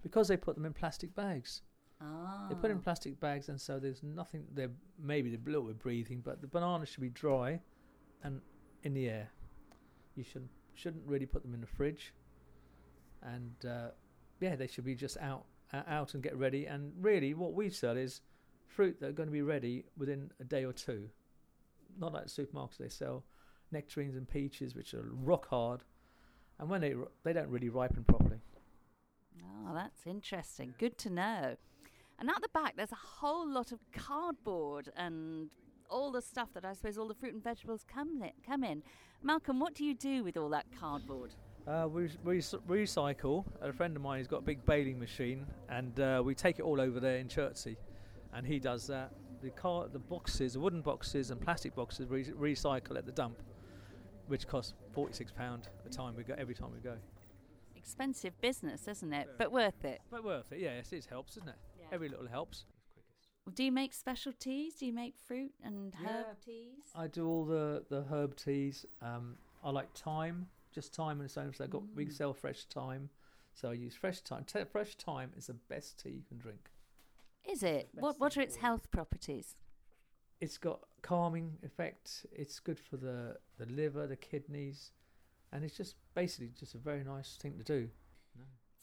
Because 0.02 0.28
they 0.28 0.36
put 0.36 0.56
them 0.56 0.66
in 0.66 0.72
plastic 0.72 1.14
bags. 1.14 1.62
Ah. 2.00 2.46
They 2.48 2.54
put 2.56 2.70
in 2.70 2.80
plastic 2.80 3.18
bags, 3.20 3.48
and 3.48 3.58
so 3.58 3.78
there's 3.78 4.02
nothing. 4.02 4.44
They're 4.52 4.70
maybe 5.00 5.30
they're 5.30 5.40
a 5.46 5.50
little 5.50 5.68
bit 5.68 5.78
breathing, 5.78 6.20
but 6.22 6.40
the 6.40 6.46
banana 6.46 6.84
should 6.84 7.00
be 7.00 7.08
dry 7.08 7.60
and 8.22 8.40
in 8.82 8.92
the 8.94 9.08
air. 9.08 9.30
You 10.16 10.24
shouldn't 10.24 10.50
shouldn't 10.74 11.06
really 11.06 11.26
put 11.26 11.42
them 11.42 11.54
in 11.54 11.60
the 11.60 11.66
fridge. 11.66 12.12
And 13.22 13.54
uh, 13.68 13.88
yeah, 14.40 14.56
they 14.56 14.66
should 14.66 14.84
be 14.84 14.94
just 14.94 15.16
out 15.18 15.44
out 15.72 16.14
and 16.14 16.22
get 16.22 16.36
ready. 16.36 16.66
And 16.66 16.92
really, 17.00 17.34
what 17.34 17.54
we 17.54 17.70
sell 17.70 17.96
is 17.96 18.20
fruit 18.66 19.00
that 19.00 19.08
are 19.08 19.12
going 19.12 19.28
to 19.28 19.32
be 19.32 19.42
ready 19.42 19.84
within 19.96 20.30
a 20.40 20.44
day 20.44 20.64
or 20.64 20.72
two. 20.72 21.08
Not 21.98 22.12
like 22.12 22.26
the 22.26 22.30
supermarkets; 22.30 22.78
they 22.78 22.88
sell 22.88 23.24
nectarines 23.70 24.16
and 24.16 24.28
peaches, 24.28 24.74
which 24.74 24.94
are 24.94 25.08
rock 25.22 25.48
hard, 25.48 25.82
and 26.58 26.68
when 26.68 26.80
they 26.80 26.94
they 27.22 27.32
don't 27.32 27.48
really 27.48 27.68
ripen 27.68 28.04
properly. 28.04 28.40
Oh, 29.66 29.74
that's 29.74 30.06
interesting. 30.06 30.74
Good 30.78 30.98
to 30.98 31.10
know. 31.10 31.56
And 32.18 32.30
at 32.30 32.40
the 32.42 32.48
back, 32.52 32.76
there's 32.76 32.92
a 32.92 32.96
whole 32.96 33.48
lot 33.48 33.72
of 33.72 33.80
cardboard 33.92 34.90
and 34.96 35.50
all 35.90 36.10
the 36.12 36.22
stuff 36.22 36.48
that 36.54 36.64
I 36.64 36.72
suppose 36.72 36.98
all 36.98 37.08
the 37.08 37.14
fruit 37.14 37.34
and 37.34 37.42
vegetables 37.42 37.84
come 37.92 38.22
in. 38.22 38.32
Come 38.46 38.64
in. 38.64 38.82
Malcolm, 39.22 39.60
what 39.60 39.74
do 39.74 39.84
you 39.84 39.94
do 39.94 40.22
with 40.22 40.36
all 40.36 40.48
that 40.50 40.66
cardboard? 40.78 41.34
Uh, 41.66 41.88
we 41.90 42.10
we 42.24 42.38
recycle. 42.38 43.44
A 43.62 43.72
friend 43.72 43.96
of 43.96 44.02
mine 44.02 44.18
has 44.18 44.26
got 44.26 44.38
a 44.38 44.42
big 44.42 44.64
baling 44.66 44.98
machine, 44.98 45.46
and 45.70 45.98
uh, 45.98 46.22
we 46.24 46.34
take 46.34 46.58
it 46.58 46.62
all 46.62 46.80
over 46.80 47.00
there 47.00 47.16
in 47.16 47.28
Chertsey, 47.28 47.76
and 48.34 48.46
he 48.46 48.58
does 48.58 48.86
that. 48.88 49.12
The 49.40 49.50
car, 49.50 49.88
the 49.92 49.98
boxes, 49.98 50.54
the 50.54 50.60
wooden 50.60 50.82
boxes 50.82 51.30
and 51.30 51.40
plastic 51.40 51.74
boxes, 51.74 52.06
we 52.08 52.24
recycle 52.24 52.96
at 52.96 53.06
the 53.06 53.12
dump, 53.12 53.42
which 54.28 54.46
costs 54.46 54.74
forty 54.92 55.14
six 55.14 55.32
pound 55.32 55.68
a 55.86 55.88
time 55.88 56.14
we 56.16 56.22
go 56.22 56.34
every 56.36 56.54
time 56.54 56.70
we 56.72 56.80
go. 56.80 56.96
Expensive 57.76 58.38
business, 58.40 58.88
isn't 58.88 59.12
it? 59.12 59.28
But 59.38 59.52
worth 59.52 59.84
it. 59.84 60.00
But 60.10 60.24
worth 60.24 60.52
it, 60.52 60.60
yes, 60.60 60.92
it 60.92 61.06
helps, 61.08 61.34
doesn't 61.34 61.48
it? 61.48 61.56
Yeah. 61.78 61.86
Every 61.92 62.08
little 62.08 62.26
helps. 62.26 62.64
Do 63.52 63.62
you 63.62 63.72
make 63.72 63.92
special 63.92 64.32
teas? 64.32 64.74
Do 64.76 64.86
you 64.86 64.92
make 64.92 65.16
fruit 65.18 65.52
and 65.62 65.94
Yeah. 66.00 66.08
herb 66.08 66.40
teas? 66.40 66.90
I 66.94 67.06
do 67.08 67.28
all 67.28 67.44
the, 67.44 67.84
the 67.88 68.02
herb 68.04 68.36
teas. 68.36 68.86
Um, 69.02 69.36
I 69.62 69.70
like 69.70 69.92
thyme, 69.94 70.48
just 70.72 70.94
thyme 70.94 71.20
and 71.20 71.26
its 71.26 71.36
own. 71.36 71.52
So 71.52 71.64
I 71.64 71.66
got 71.66 71.82
we 71.94 72.06
Mm. 72.06 72.12
sell 72.12 72.32
fresh 72.32 72.64
thyme, 72.64 73.10
so 73.52 73.70
I 73.70 73.74
use 73.74 73.94
fresh 73.94 74.20
thyme. 74.20 74.44
T- 74.44 74.64
fresh 74.64 74.94
thyme 74.96 75.32
is 75.36 75.46
the 75.48 75.54
best 75.54 75.98
tea 75.98 76.10
you 76.10 76.22
can 76.22 76.38
drink. 76.38 76.70
Is 77.44 77.62
it? 77.62 77.90
What 77.92 78.18
What 78.18 78.36
are 78.36 78.40
its 78.40 78.56
health 78.56 78.90
properties? 78.90 79.56
It's 80.40 80.58
got 80.58 80.80
calming 81.02 81.58
effect. 81.62 82.26
It's 82.32 82.58
good 82.60 82.78
for 82.78 82.96
the 82.96 83.38
the 83.58 83.66
liver, 83.66 84.06
the 84.06 84.16
kidneys, 84.16 84.92
and 85.52 85.64
it's 85.64 85.76
just 85.76 85.96
basically 86.14 86.48
just 86.58 86.74
a 86.74 86.78
very 86.78 87.04
nice 87.04 87.36
thing 87.36 87.58
to 87.58 87.64
do. 87.64 87.90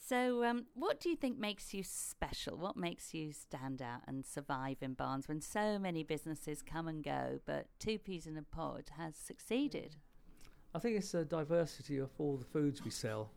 So, 0.04 0.42
um, 0.42 0.66
what 0.74 0.98
do 1.00 1.08
you 1.08 1.14
think 1.16 1.38
makes 1.38 1.72
you 1.72 1.84
special? 1.84 2.56
What 2.56 2.76
makes 2.76 3.14
you 3.14 3.32
stand 3.32 3.80
out 3.80 4.00
and 4.08 4.26
survive 4.26 4.78
in 4.80 4.94
Barnes 4.94 5.28
when 5.28 5.40
so 5.40 5.78
many 5.78 6.02
businesses 6.02 6.60
come 6.60 6.88
and 6.88 7.04
go, 7.04 7.38
but 7.46 7.66
Two 7.78 7.98
Peas 7.98 8.26
in 8.26 8.36
a 8.36 8.42
Pod 8.42 8.90
has 8.98 9.14
succeeded? 9.16 9.94
I 10.74 10.80
think 10.80 10.96
it's 10.96 11.12
the 11.12 11.24
diversity 11.24 11.98
of 11.98 12.10
all 12.18 12.36
the 12.36 12.44
foods 12.44 12.84
we 12.84 12.90
sell, 12.90 13.30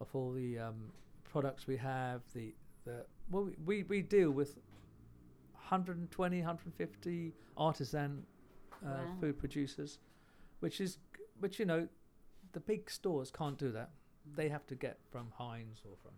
of 0.00 0.08
all 0.14 0.32
the 0.32 0.58
um, 0.58 0.90
products 1.24 1.66
we 1.66 1.76
have. 1.76 2.22
The 2.34 2.54
the 2.86 3.04
well, 3.30 3.44
we, 3.44 3.52
we, 3.64 3.82
we 3.82 4.02
deal 4.02 4.30
with 4.30 4.56
120, 5.52 6.38
150 6.38 7.32
artisan 7.58 8.24
uh, 8.84 8.88
Wow. 8.88 9.06
food 9.20 9.38
producers, 9.38 9.98
which 10.60 10.80
is 10.80 10.96
which 11.40 11.58
you 11.58 11.66
know, 11.66 11.88
the 12.52 12.60
big 12.60 12.90
stores 12.90 13.30
can't 13.30 13.58
do 13.58 13.70
that. 13.72 13.90
They 14.36 14.48
have 14.48 14.66
to 14.66 14.74
get 14.74 14.98
from 15.10 15.32
Heinz 15.36 15.82
or 15.84 15.96
from 16.02 16.12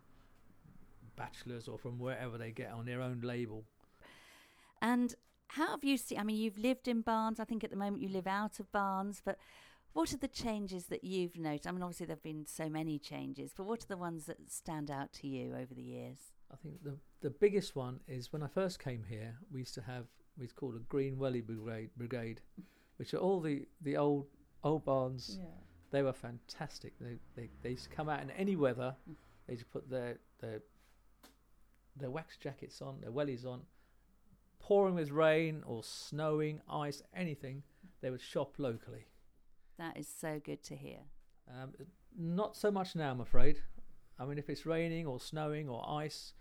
Batchelors 1.17 1.69
or 1.69 1.79
from 1.79 1.99
wherever 1.99 2.39
they 2.39 2.51
get 2.51 2.71
on 2.71 2.87
their 2.87 3.01
own 3.01 3.21
label. 3.23 3.65
And 4.81 5.15
how 5.49 5.71
have 5.71 5.85
you 5.85 5.97
seen? 5.97 6.19
I 6.19 6.23
mean, 6.23 6.37
you've 6.37 6.59
lived 6.59 6.89
in 6.89 7.01
Barnes. 7.01 7.41
I 7.41 7.45
think 7.45 7.65
at 7.65 7.71
the 7.71 7.77
moment 7.77 8.03
you 8.03 8.09
live 8.09 8.27
out 8.27 8.61
of 8.61 8.71
Barnes, 8.73 9.23
but 9.25 9.39
what 9.93 10.13
are 10.13 10.19
the 10.19 10.29
changes 10.29 10.87
that 10.87 11.05
you've 11.05 11.39
noticed? 11.39 11.67
I 11.67 11.73
mean, 11.73 11.83
obviously 11.83 12.07
there 12.07 12.17
have 12.17 12.23
been 12.23 12.45
so 12.47 12.69
many 12.69 12.99
changes, 12.99 13.53
but 13.57 13.65
what 13.65 13.83
are 13.83 13.89
the 13.89 13.97
ones 13.97 14.27
that 14.27 14.37
stand 14.51 14.91
out 14.91 15.13
to 15.15 15.27
you 15.27 15.55
over 15.55 15.73
the 15.75 15.83
years? 15.83 16.19
I 16.53 16.57
think 16.57 16.83
the 16.85 16.99
the 17.23 17.31
biggest 17.31 17.75
one 17.75 18.01
is 18.07 18.33
when 18.33 18.43
I 18.43 18.47
first 18.47 18.79
came 18.79 19.05
here, 19.09 19.37
we 19.51 19.61
used 19.61 19.75
to 19.75 19.81
have 19.83 20.05
we 20.39 20.47
called 20.49 20.77
a 20.77 20.81
Green 20.81 21.19
Welly 21.19 21.41
Brigade, 21.41 21.91
brigade 21.97 22.41
which 22.99 23.15
are 23.15 23.19
all 23.19 23.41
the, 23.41 23.67
the 23.81 23.97
old 23.97 24.27
old 24.63 24.85
barns. 24.85 25.39
Yeah. 25.41 25.47
They 25.91 26.03
were 26.03 26.13
fantastic. 26.13 26.95
They, 27.01 27.19
they 27.37 27.49
they 27.63 27.71
used 27.71 27.85
to 27.85 27.97
come 27.97 28.09
out 28.09 28.23
in 28.23 28.31
any 28.31 28.57
weather. 28.57 28.97
Mm. 29.09 29.15
They 29.47 29.55
used 29.55 29.65
to 29.65 29.71
put 29.71 29.89
their 29.89 30.19
their 30.41 30.61
their 31.97 32.11
wax 32.11 32.37
jackets 32.37 32.83
on, 32.83 33.01
their 33.01 33.11
wellies 33.11 33.47
on, 33.47 33.63
pouring 34.59 34.95
with 34.95 35.11
rain 35.11 35.63
or 35.67 35.83
snowing, 35.83 36.61
ice, 36.69 37.03
anything. 37.15 37.63
They 38.03 38.11
would 38.11 38.21
shop 38.21 38.55
locally. 38.59 39.07
That 39.79 39.97
is 39.97 40.09
so 40.09 40.41
good 40.45 40.63
to 40.65 40.77
hear. 40.77 40.99
Um, 41.49 41.73
not 42.19 42.57
so 42.57 42.71
much 42.71 42.95
now, 42.95 43.11
I'm 43.11 43.21
afraid. 43.21 43.61
I 44.19 44.25
mean, 44.25 44.39
if 44.39 44.49
it's 44.49 44.67
raining 44.67 45.07
or 45.07 45.21
snowing 45.21 45.69
or 45.69 45.89
ice, 45.89 46.33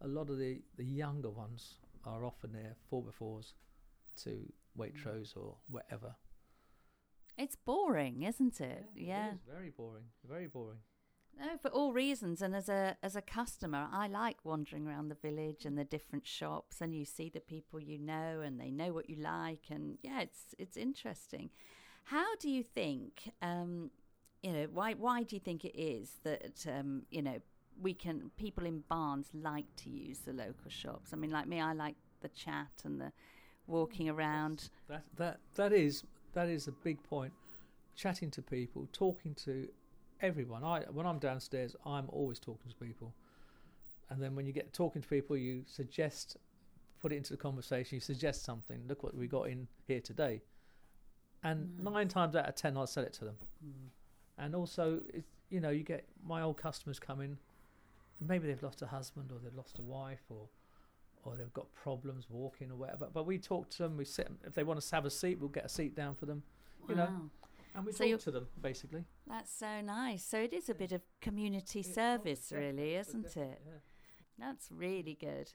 a 0.00 0.08
lot 0.08 0.30
of 0.30 0.38
the, 0.38 0.62
the 0.76 0.84
younger 0.84 1.30
ones 1.30 1.74
are 2.04 2.24
often 2.24 2.52
there 2.52 2.74
four 2.88 3.02
befores 3.02 3.52
to 4.24 4.52
Waitrose 4.78 5.36
or 5.36 5.56
wherever. 5.68 6.14
It's 7.38 7.56
boring, 7.56 8.22
isn't 8.22 8.60
it? 8.60 8.86
Yeah. 8.94 9.28
It 9.28 9.34
is 9.34 9.40
very 9.50 9.70
boring. 9.70 10.04
Very 10.28 10.46
boring. 10.46 10.78
No, 11.38 11.56
for 11.56 11.68
all 11.68 11.92
reasons. 11.92 12.42
And 12.42 12.54
as 12.54 12.68
a 12.68 12.96
as 13.02 13.16
a 13.16 13.22
customer, 13.22 13.88
I 13.90 14.08
like 14.08 14.44
wandering 14.44 14.86
around 14.86 15.08
the 15.08 15.14
village 15.14 15.64
and 15.64 15.78
the 15.78 15.84
different 15.84 16.26
shops, 16.26 16.80
and 16.80 16.94
you 16.94 17.04
see 17.04 17.30
the 17.30 17.40
people 17.40 17.80
you 17.80 17.98
know, 17.98 18.42
and 18.44 18.60
they 18.60 18.70
know 18.70 18.92
what 18.92 19.08
you 19.08 19.16
like, 19.16 19.64
and 19.70 19.98
yeah, 20.02 20.20
it's 20.20 20.54
it's 20.58 20.76
interesting. 20.76 21.50
How 22.04 22.36
do 22.36 22.50
you 22.50 22.62
think? 22.62 23.32
Um, 23.40 23.90
you 24.42 24.52
know, 24.52 24.66
why 24.72 24.92
why 24.94 25.22
do 25.22 25.36
you 25.36 25.40
think 25.40 25.64
it 25.64 25.78
is 25.80 26.18
that 26.24 26.66
um, 26.68 27.04
you 27.10 27.22
know 27.22 27.38
we 27.80 27.94
can 27.94 28.30
people 28.36 28.66
in 28.66 28.84
Barnes 28.88 29.28
like 29.32 29.66
to 29.76 29.90
use 29.90 30.18
the 30.20 30.32
local 30.32 30.68
shops? 30.68 31.12
I 31.12 31.16
mean, 31.16 31.30
like 31.30 31.46
me, 31.46 31.60
I 31.60 31.72
like 31.72 31.96
the 32.20 32.28
chat 32.28 32.82
and 32.84 33.00
the 33.00 33.12
walking 33.66 34.10
around. 34.10 34.68
That 34.88 35.04
that 35.16 35.40
that 35.56 35.72
is 35.72 36.04
that 36.34 36.48
is 36.48 36.68
a 36.68 36.72
big 36.72 37.02
point. 37.02 37.32
Chatting 37.96 38.30
to 38.32 38.42
people, 38.42 38.88
talking 38.92 39.34
to 39.44 39.68
everyone. 40.22 40.64
I 40.64 40.82
when 40.92 41.06
I'm 41.06 41.18
downstairs, 41.18 41.76
I'm 41.84 42.06
always 42.08 42.38
talking 42.38 42.70
to 42.70 42.76
people. 42.76 43.14
And 44.08 44.22
then 44.22 44.34
when 44.34 44.46
you 44.46 44.52
get 44.52 44.72
talking 44.72 45.02
to 45.02 45.08
people, 45.08 45.36
you 45.36 45.62
suggest, 45.66 46.36
put 47.00 47.12
it 47.12 47.16
into 47.16 47.32
the 47.32 47.36
conversation. 47.36 47.96
You 47.96 48.00
suggest 48.00 48.44
something. 48.44 48.80
Look 48.88 49.02
what 49.02 49.16
we 49.16 49.26
got 49.28 49.48
in 49.48 49.68
here 49.86 50.00
today. 50.00 50.42
And 51.42 51.78
nine 51.78 52.08
times 52.08 52.34
out 52.36 52.48
of 52.48 52.54
ten, 52.54 52.76
I'll 52.76 52.86
sell 52.86 53.04
it 53.04 53.12
to 53.14 53.24
them. 53.24 53.36
Mm. 53.64 53.88
And 54.38 54.54
also, 54.54 55.00
you 55.48 55.60
know, 55.60 55.70
you 55.70 55.84
get 55.84 56.06
my 56.26 56.42
old 56.42 56.56
customers 56.56 56.98
come 56.98 57.20
in, 57.20 57.36
and 58.18 58.28
maybe 58.28 58.46
they've 58.46 58.62
lost 58.62 58.82
a 58.82 58.86
husband 58.86 59.30
or 59.32 59.38
they've 59.42 59.54
lost 59.54 59.78
a 59.78 59.82
wife 59.82 60.22
or 60.28 60.48
or 61.24 61.36
they've 61.36 61.52
got 61.52 61.72
problems 61.74 62.26
walking 62.30 62.70
or 62.70 62.76
whatever. 62.76 63.08
But 63.12 63.26
we 63.26 63.38
talk 63.38 63.68
to 63.70 63.82
them. 63.84 63.96
We 63.96 64.04
sit. 64.04 64.28
If 64.46 64.54
they 64.54 64.62
want 64.64 64.80
to 64.80 64.94
have 64.94 65.04
a 65.04 65.10
seat, 65.10 65.38
we'll 65.38 65.48
get 65.50 65.64
a 65.64 65.68
seat 65.68 65.94
down 65.94 66.14
for 66.14 66.26
them, 66.26 66.42
You 66.88 66.94
know, 66.94 67.08
and 67.74 67.84
we 67.86 67.92
So 67.92 68.04
talk 68.10 68.20
to 68.20 68.30
them 68.30 68.48
basically. 68.60 69.04
That's 69.26 69.52
so 69.52 69.80
nice. 69.80 70.24
So 70.24 70.38
it 70.38 70.52
is 70.52 70.68
a 70.68 70.74
bit 70.74 70.92
of 70.92 71.02
community 71.20 71.80
It- 71.80 71.86
oh, 71.90 71.92
service, 71.92 72.48
definitely, 72.48 72.82
really, 72.82 72.94
isn't 72.96 73.36
it? 73.36 73.62
yeah. 73.66 73.72
That's 74.38 74.70
really 74.72 75.14
good. 75.20 75.52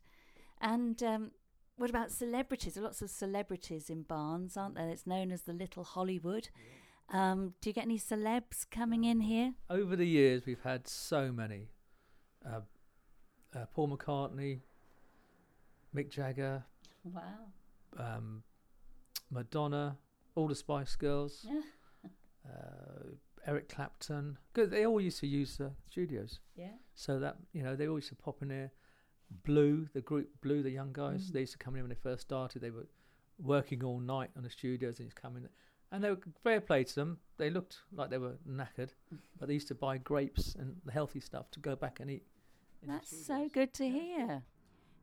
And 0.61 1.01
um, 1.03 1.31
what 1.77 1.89
about 1.89 2.11
celebrities? 2.11 2.75
There 2.75 2.83
are 2.83 2.85
lots 2.87 3.01
of 3.01 3.09
celebrities 3.09 3.89
in 3.89 4.03
Barnes, 4.03 4.55
aren't 4.55 4.75
there? 4.75 4.89
It's 4.89 5.07
known 5.07 5.31
as 5.31 5.41
the 5.41 5.53
Little 5.53 5.83
Hollywood. 5.83 6.49
Um, 7.09 7.53
do 7.61 7.69
you 7.69 7.73
get 7.73 7.83
any 7.83 7.99
celebs 7.99 8.65
coming 8.69 9.03
in 9.03 9.21
here? 9.21 9.53
Over 9.69 9.95
the 9.95 10.05
years, 10.07 10.45
we've 10.45 10.61
had 10.61 10.87
so 10.87 11.31
many. 11.31 11.69
Uh, 12.45 12.61
uh, 13.55 13.65
Paul 13.73 13.89
McCartney, 13.89 14.61
Mick 15.95 16.09
Jagger, 16.09 16.63
Wow. 17.03 17.21
um, 17.97 18.43
Madonna, 19.29 19.97
all 20.35 20.47
the 20.47 20.55
Spice 20.55 20.95
Girls, 20.95 21.45
uh, 22.45 23.03
Eric 23.47 23.69
Clapton. 23.69 24.37
'Cause 24.53 24.69
they 24.69 24.85
all 24.85 24.99
used 24.99 25.19
to 25.19 25.27
use 25.27 25.57
the 25.57 25.71
studios, 25.89 26.39
Yeah. 26.55 26.73
so 26.93 27.19
that 27.19 27.37
you 27.53 27.63
know 27.63 27.75
they 27.75 27.87
all 27.87 27.97
used 27.97 28.09
to 28.09 28.15
pop 28.15 28.41
in 28.41 28.49
there. 28.49 28.71
Blue, 29.43 29.87
the 29.93 30.01
group 30.01 30.29
Blue, 30.41 30.61
the 30.61 30.69
young 30.71 30.93
guys, 30.93 31.29
Mm. 31.29 31.33
they 31.33 31.39
used 31.41 31.53
to 31.53 31.57
come 31.57 31.75
in 31.75 31.81
when 31.83 31.89
they 31.89 31.95
first 31.95 32.21
started. 32.23 32.61
They 32.61 32.69
were 32.71 32.87
working 33.39 33.83
all 33.83 33.99
night 33.99 34.31
on 34.35 34.43
the 34.43 34.49
studios 34.49 34.99
and 34.99 35.07
it's 35.07 35.13
coming. 35.19 35.47
And 35.91 36.03
they 36.03 36.09
were 36.11 36.21
fair 36.43 36.61
play 36.61 36.83
to 36.83 36.95
them. 36.95 37.19
They 37.37 37.49
looked 37.49 37.81
like 37.91 38.09
they 38.09 38.17
were 38.17 38.37
knackered, 38.47 38.93
but 39.37 39.47
they 39.47 39.53
used 39.55 39.67
to 39.69 39.75
buy 39.75 39.97
grapes 39.97 40.55
and 40.55 40.79
the 40.85 40.91
healthy 40.91 41.19
stuff 41.19 41.49
to 41.51 41.59
go 41.59 41.75
back 41.75 41.99
and 41.99 42.09
eat. 42.09 42.25
That's 42.83 43.25
so 43.25 43.49
good 43.49 43.73
to 43.75 43.89
hear. 43.89 44.43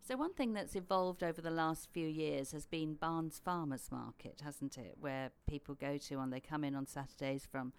So, 0.04 0.16
one 0.16 0.34
thing 0.34 0.52
that's 0.52 0.74
evolved 0.74 1.22
over 1.22 1.40
the 1.40 1.50
last 1.50 1.88
few 1.92 2.08
years 2.08 2.50
has 2.52 2.66
been 2.66 2.94
Barnes 2.94 3.40
Farmers 3.44 3.88
Market, 3.92 4.40
hasn't 4.44 4.76
it? 4.76 4.96
Where 4.98 5.30
people 5.48 5.76
go 5.76 5.96
to 5.96 6.18
and 6.18 6.32
they 6.32 6.40
come 6.40 6.64
in 6.64 6.74
on 6.74 6.86
Saturdays 6.86 7.46
from 7.50 7.72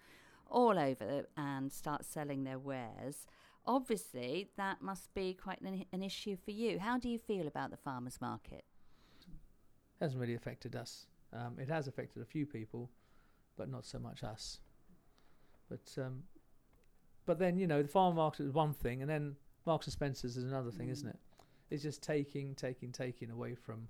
all 0.48 0.78
over 0.78 1.26
and 1.36 1.70
start 1.70 2.04
selling 2.06 2.44
their 2.44 2.58
wares. 2.58 3.26
Obviously, 3.66 4.48
that 4.56 4.80
must 4.80 5.12
be 5.14 5.34
quite 5.34 5.60
an, 5.60 5.84
an 5.92 6.02
issue 6.02 6.36
for 6.42 6.50
you. 6.50 6.78
How 6.78 6.98
do 6.98 7.08
you 7.10 7.18
feel 7.18 7.46
about 7.46 7.70
the 7.70 7.76
farmers 7.76 8.20
market? 8.20 8.64
hasn't 10.00 10.20
really 10.20 10.34
affected 10.34 10.74
us. 10.76 11.06
Um, 11.32 11.56
it 11.58 11.68
has 11.68 11.86
affected 11.88 12.20
a 12.20 12.26
few 12.26 12.44
people, 12.46 12.90
but 13.56 13.70
not 13.70 13.86
so 13.86 13.98
much 13.98 14.22
us. 14.24 14.60
But 15.68 16.02
um, 16.02 16.24
but 17.26 17.38
then 17.38 17.56
you 17.56 17.66
know 17.66 17.82
the 17.82 17.88
farm 17.88 18.16
market 18.16 18.44
is 18.44 18.52
one 18.52 18.72
thing, 18.74 19.00
and 19.02 19.10
then 19.10 19.36
Marks 19.66 19.86
and 19.86 19.92
Spencers 19.92 20.36
is 20.36 20.44
another 20.44 20.70
thing, 20.70 20.88
isn't 20.88 21.06
Mm. 21.08 21.14
it? 21.14 21.20
It's 21.70 21.82
just 21.82 22.02
taking, 22.02 22.54
taking, 22.54 22.92
taking 22.92 23.30
away 23.30 23.54
from 23.54 23.88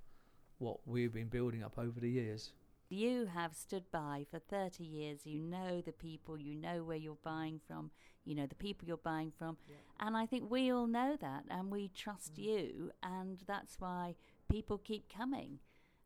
what 0.59 0.79
we've 0.87 1.13
been 1.13 1.29
building 1.29 1.63
up 1.63 1.79
over 1.79 2.01
the 2.01 2.11
years. 2.11 2.53
You 2.89 3.27
have 3.27 3.55
stood 3.55 3.91
by 3.91 4.27
for 4.31 4.39
30 4.39 4.85
years. 4.85 5.21
You 5.27 5.41
know 5.41 5.81
the 5.81 5.93
people, 5.93 6.39
you 6.39 6.55
know 6.55 6.85
where 6.85 6.97
you're 6.97 7.19
buying 7.25 7.61
from, 7.67 7.91
you 8.25 8.35
know 8.35 8.47
the 8.47 8.55
people 8.55 8.87
you're 8.87 8.97
buying 8.99 9.33
from. 9.37 9.57
And 10.01 10.17
I 10.17 10.27
think 10.27 10.51
we 10.51 10.71
all 10.71 10.87
know 10.87 11.17
that 11.21 11.45
and 11.51 11.71
we 11.71 11.89
trust 11.89 12.39
you. 12.39 12.93
And 13.03 13.39
that's 13.47 13.81
why 13.81 14.15
people 14.49 14.79
keep 14.79 15.13
coming, 15.13 15.59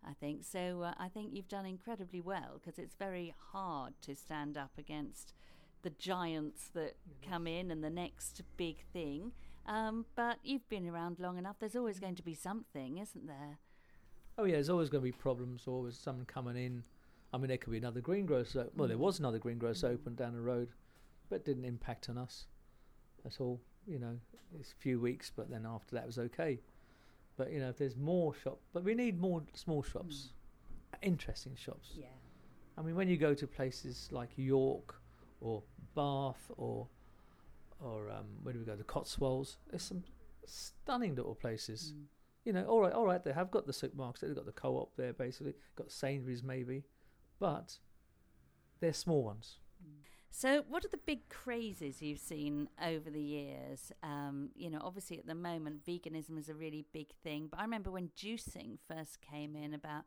I 0.06 0.12
think. 0.14 0.44
So 0.44 0.82
uh, 0.82 0.94
I 0.98 1.08
think 1.08 1.30
you've 1.32 1.48
done 1.48 1.66
incredibly 1.66 2.20
well 2.20 2.60
because 2.60 2.78
it's 2.78 2.94
very 2.94 3.34
hard 3.52 3.94
to 4.02 4.14
stand 4.14 4.56
up 4.56 4.72
against 4.78 5.34
the 5.82 5.90
giants 5.90 6.70
that 6.74 6.96
come 7.28 7.46
in 7.46 7.70
and 7.70 7.84
the 7.84 7.90
next 7.90 8.42
big 8.56 8.84
thing. 8.92 9.32
Um, 9.68 10.06
but 10.16 10.38
you've 10.42 10.68
been 10.70 10.88
around 10.88 11.20
long 11.20 11.36
enough. 11.36 11.56
There's 11.60 11.76
always 11.76 12.00
going 12.00 12.14
to 12.16 12.22
be 12.22 12.34
something, 12.34 12.96
isn't 12.96 13.26
there? 13.26 13.58
Oh 14.38 14.44
yeah, 14.44 14.54
there's 14.54 14.70
always 14.70 14.88
going 14.88 15.02
to 15.02 15.04
be 15.04 15.12
problems. 15.12 15.64
Always 15.66 15.96
someone 15.96 16.24
coming 16.24 16.56
in. 16.56 16.82
I 17.34 17.36
mean, 17.36 17.48
there 17.48 17.58
could 17.58 17.72
be 17.72 17.78
another 17.78 18.00
greengrocer. 18.00 18.68
Well, 18.74 18.88
there 18.88 18.96
was 18.96 19.18
another 19.18 19.38
greengrocer 19.38 19.88
open 19.88 20.14
down 20.14 20.32
the 20.32 20.40
road, 20.40 20.68
but 21.28 21.44
didn't 21.44 21.66
impact 21.66 22.08
on 22.08 22.16
us 22.16 22.46
at 23.26 23.40
all. 23.40 23.60
You 23.86 23.98
know, 23.98 24.18
it's 24.58 24.72
a 24.72 24.76
few 24.76 24.98
weeks, 25.00 25.30
but 25.34 25.50
then 25.50 25.66
after 25.66 25.94
that 25.96 26.04
it 26.04 26.06
was 26.06 26.18
okay. 26.18 26.60
But 27.36 27.52
you 27.52 27.60
know, 27.60 27.68
if 27.68 27.76
there's 27.76 27.96
more 27.96 28.34
shop, 28.34 28.58
but 28.72 28.84
we 28.84 28.94
need 28.94 29.20
more 29.20 29.42
small 29.52 29.82
shops, 29.82 30.30
interesting 31.02 31.54
shops. 31.56 31.90
Yeah. 31.94 32.06
I 32.78 32.82
mean, 32.82 32.94
when 32.94 33.08
you 33.08 33.16
go 33.16 33.34
to 33.34 33.46
places 33.46 34.08
like 34.12 34.30
York 34.36 34.94
or 35.40 35.62
Bath 35.94 36.50
or 36.56 36.86
or 37.80 38.10
um, 38.10 38.26
where 38.42 38.52
do 38.52 38.58
we 38.60 38.64
go? 38.66 38.76
The 38.76 38.84
Cotswolds. 38.84 39.58
There's 39.70 39.82
some 39.82 40.04
stunning 40.46 41.14
little 41.14 41.34
places 41.34 41.92
Mm. 41.94 42.04
you 42.44 42.52
know, 42.54 42.64
all 42.64 42.80
right, 42.80 42.92
all 42.92 43.04
right, 43.04 43.22
they 43.22 43.32
have 43.32 43.50
got 43.50 43.66
the 43.66 43.72
supermarkets, 43.72 44.20
they've 44.20 44.34
got 44.34 44.46
the 44.46 44.52
co-op 44.52 44.96
there, 44.96 45.12
basically, 45.12 45.54
got 45.76 45.90
Sainsbury's 45.92 46.42
maybe, 46.42 46.84
but 47.38 47.78
they're 48.80 48.94
small 48.94 49.22
ones. 49.22 49.58
So, 50.30 50.62
what 50.68 50.84
are 50.84 50.88
the 50.88 50.98
big 50.98 51.28
crazes 51.30 52.00
you've 52.02 52.18
seen 52.20 52.68
over 52.82 53.10
the 53.10 53.20
years? 53.20 53.92
Um, 54.02 54.50
you 54.54 54.70
know, 54.70 54.80
obviously 54.82 55.18
at 55.18 55.26
the 55.26 55.34
moment, 55.34 55.84
veganism 55.84 56.38
is 56.38 56.48
a 56.48 56.54
really 56.54 56.84
big 56.92 57.08
thing. 57.24 57.48
But 57.50 57.60
I 57.60 57.62
remember 57.64 57.90
when 57.90 58.10
juicing 58.16 58.78
first 58.86 59.20
came 59.20 59.56
in 59.56 59.72
about, 59.74 60.04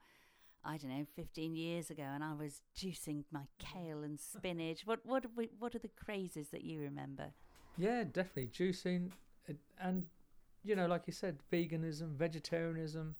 I 0.63 0.77
don't 0.77 0.91
know, 0.91 1.05
15 1.15 1.55
years 1.55 1.89
ago, 1.89 2.03
and 2.03 2.23
I 2.23 2.33
was 2.33 2.61
juicing 2.77 3.23
my 3.31 3.45
kale 3.59 4.03
and 4.03 4.19
spinach. 4.19 4.85
What 4.85 4.99
what 5.05 5.25
what 5.59 5.75
are 5.75 5.79
the 5.79 5.89
crazes 5.89 6.49
that 6.49 6.63
you 6.63 6.79
remember? 6.81 7.33
Yeah, 7.81 8.03
definitely 8.03 8.49
juicing, 8.53 9.09
and, 9.47 9.57
and 9.79 10.05
you 10.63 10.75
know, 10.75 10.85
like 10.85 11.03
you 11.07 11.13
said, 11.13 11.39
veganism, 11.51 12.15
vegetarianism. 12.15 13.15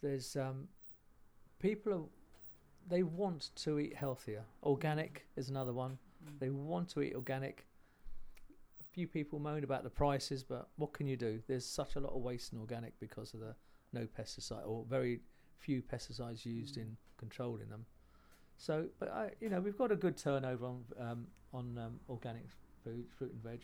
There's 0.00 0.34
um, 0.34 0.68
people 1.58 1.92
are 1.92 2.02
they 2.88 3.02
want 3.02 3.50
to 3.56 3.78
eat 3.78 3.94
healthier. 3.94 4.44
Organic 4.62 5.26
is 5.36 5.50
another 5.50 5.74
one. 5.74 5.98
Mm. 6.24 6.38
They 6.40 6.48
want 6.48 6.88
to 6.90 7.02
eat 7.02 7.14
organic. 7.14 7.66
A 8.80 8.84
few 8.94 9.06
people 9.06 9.38
moan 9.38 9.62
about 9.62 9.84
the 9.84 9.90
prices, 9.90 10.42
but 10.42 10.68
what 10.76 10.94
can 10.94 11.06
you 11.06 11.18
do? 11.18 11.42
There's 11.46 11.66
such 11.66 11.96
a 11.96 12.00
lot 12.00 12.14
of 12.14 12.22
waste 12.22 12.52
in 12.54 12.58
organic 12.58 12.98
because 12.98 13.34
of 13.34 13.40
the 13.40 13.54
no 13.92 14.06
pesticide 14.18 14.66
or 14.66 14.86
very 14.88 15.20
few 15.58 15.82
pesticides 15.82 16.46
used 16.46 16.76
Mm. 16.76 16.82
in 16.82 16.96
controlling 17.18 17.68
them. 17.68 17.84
So, 18.56 18.86
but 18.98 19.10
I, 19.10 19.32
you 19.40 19.50
know, 19.50 19.60
we've 19.60 19.76
got 19.76 19.92
a 19.92 19.96
good 19.96 20.16
turnover 20.16 20.64
on 20.66 20.84
um, 20.98 21.26
on 21.52 21.76
um, 21.76 22.00
organic 22.08 22.46
food, 22.82 23.04
fruit 23.18 23.32
and 23.32 23.42
veg. 23.42 23.60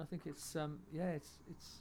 I 0.00 0.04
think 0.04 0.22
it's 0.26 0.56
um, 0.56 0.80
yeah, 0.92 1.10
it's 1.10 1.38
it's 1.50 1.78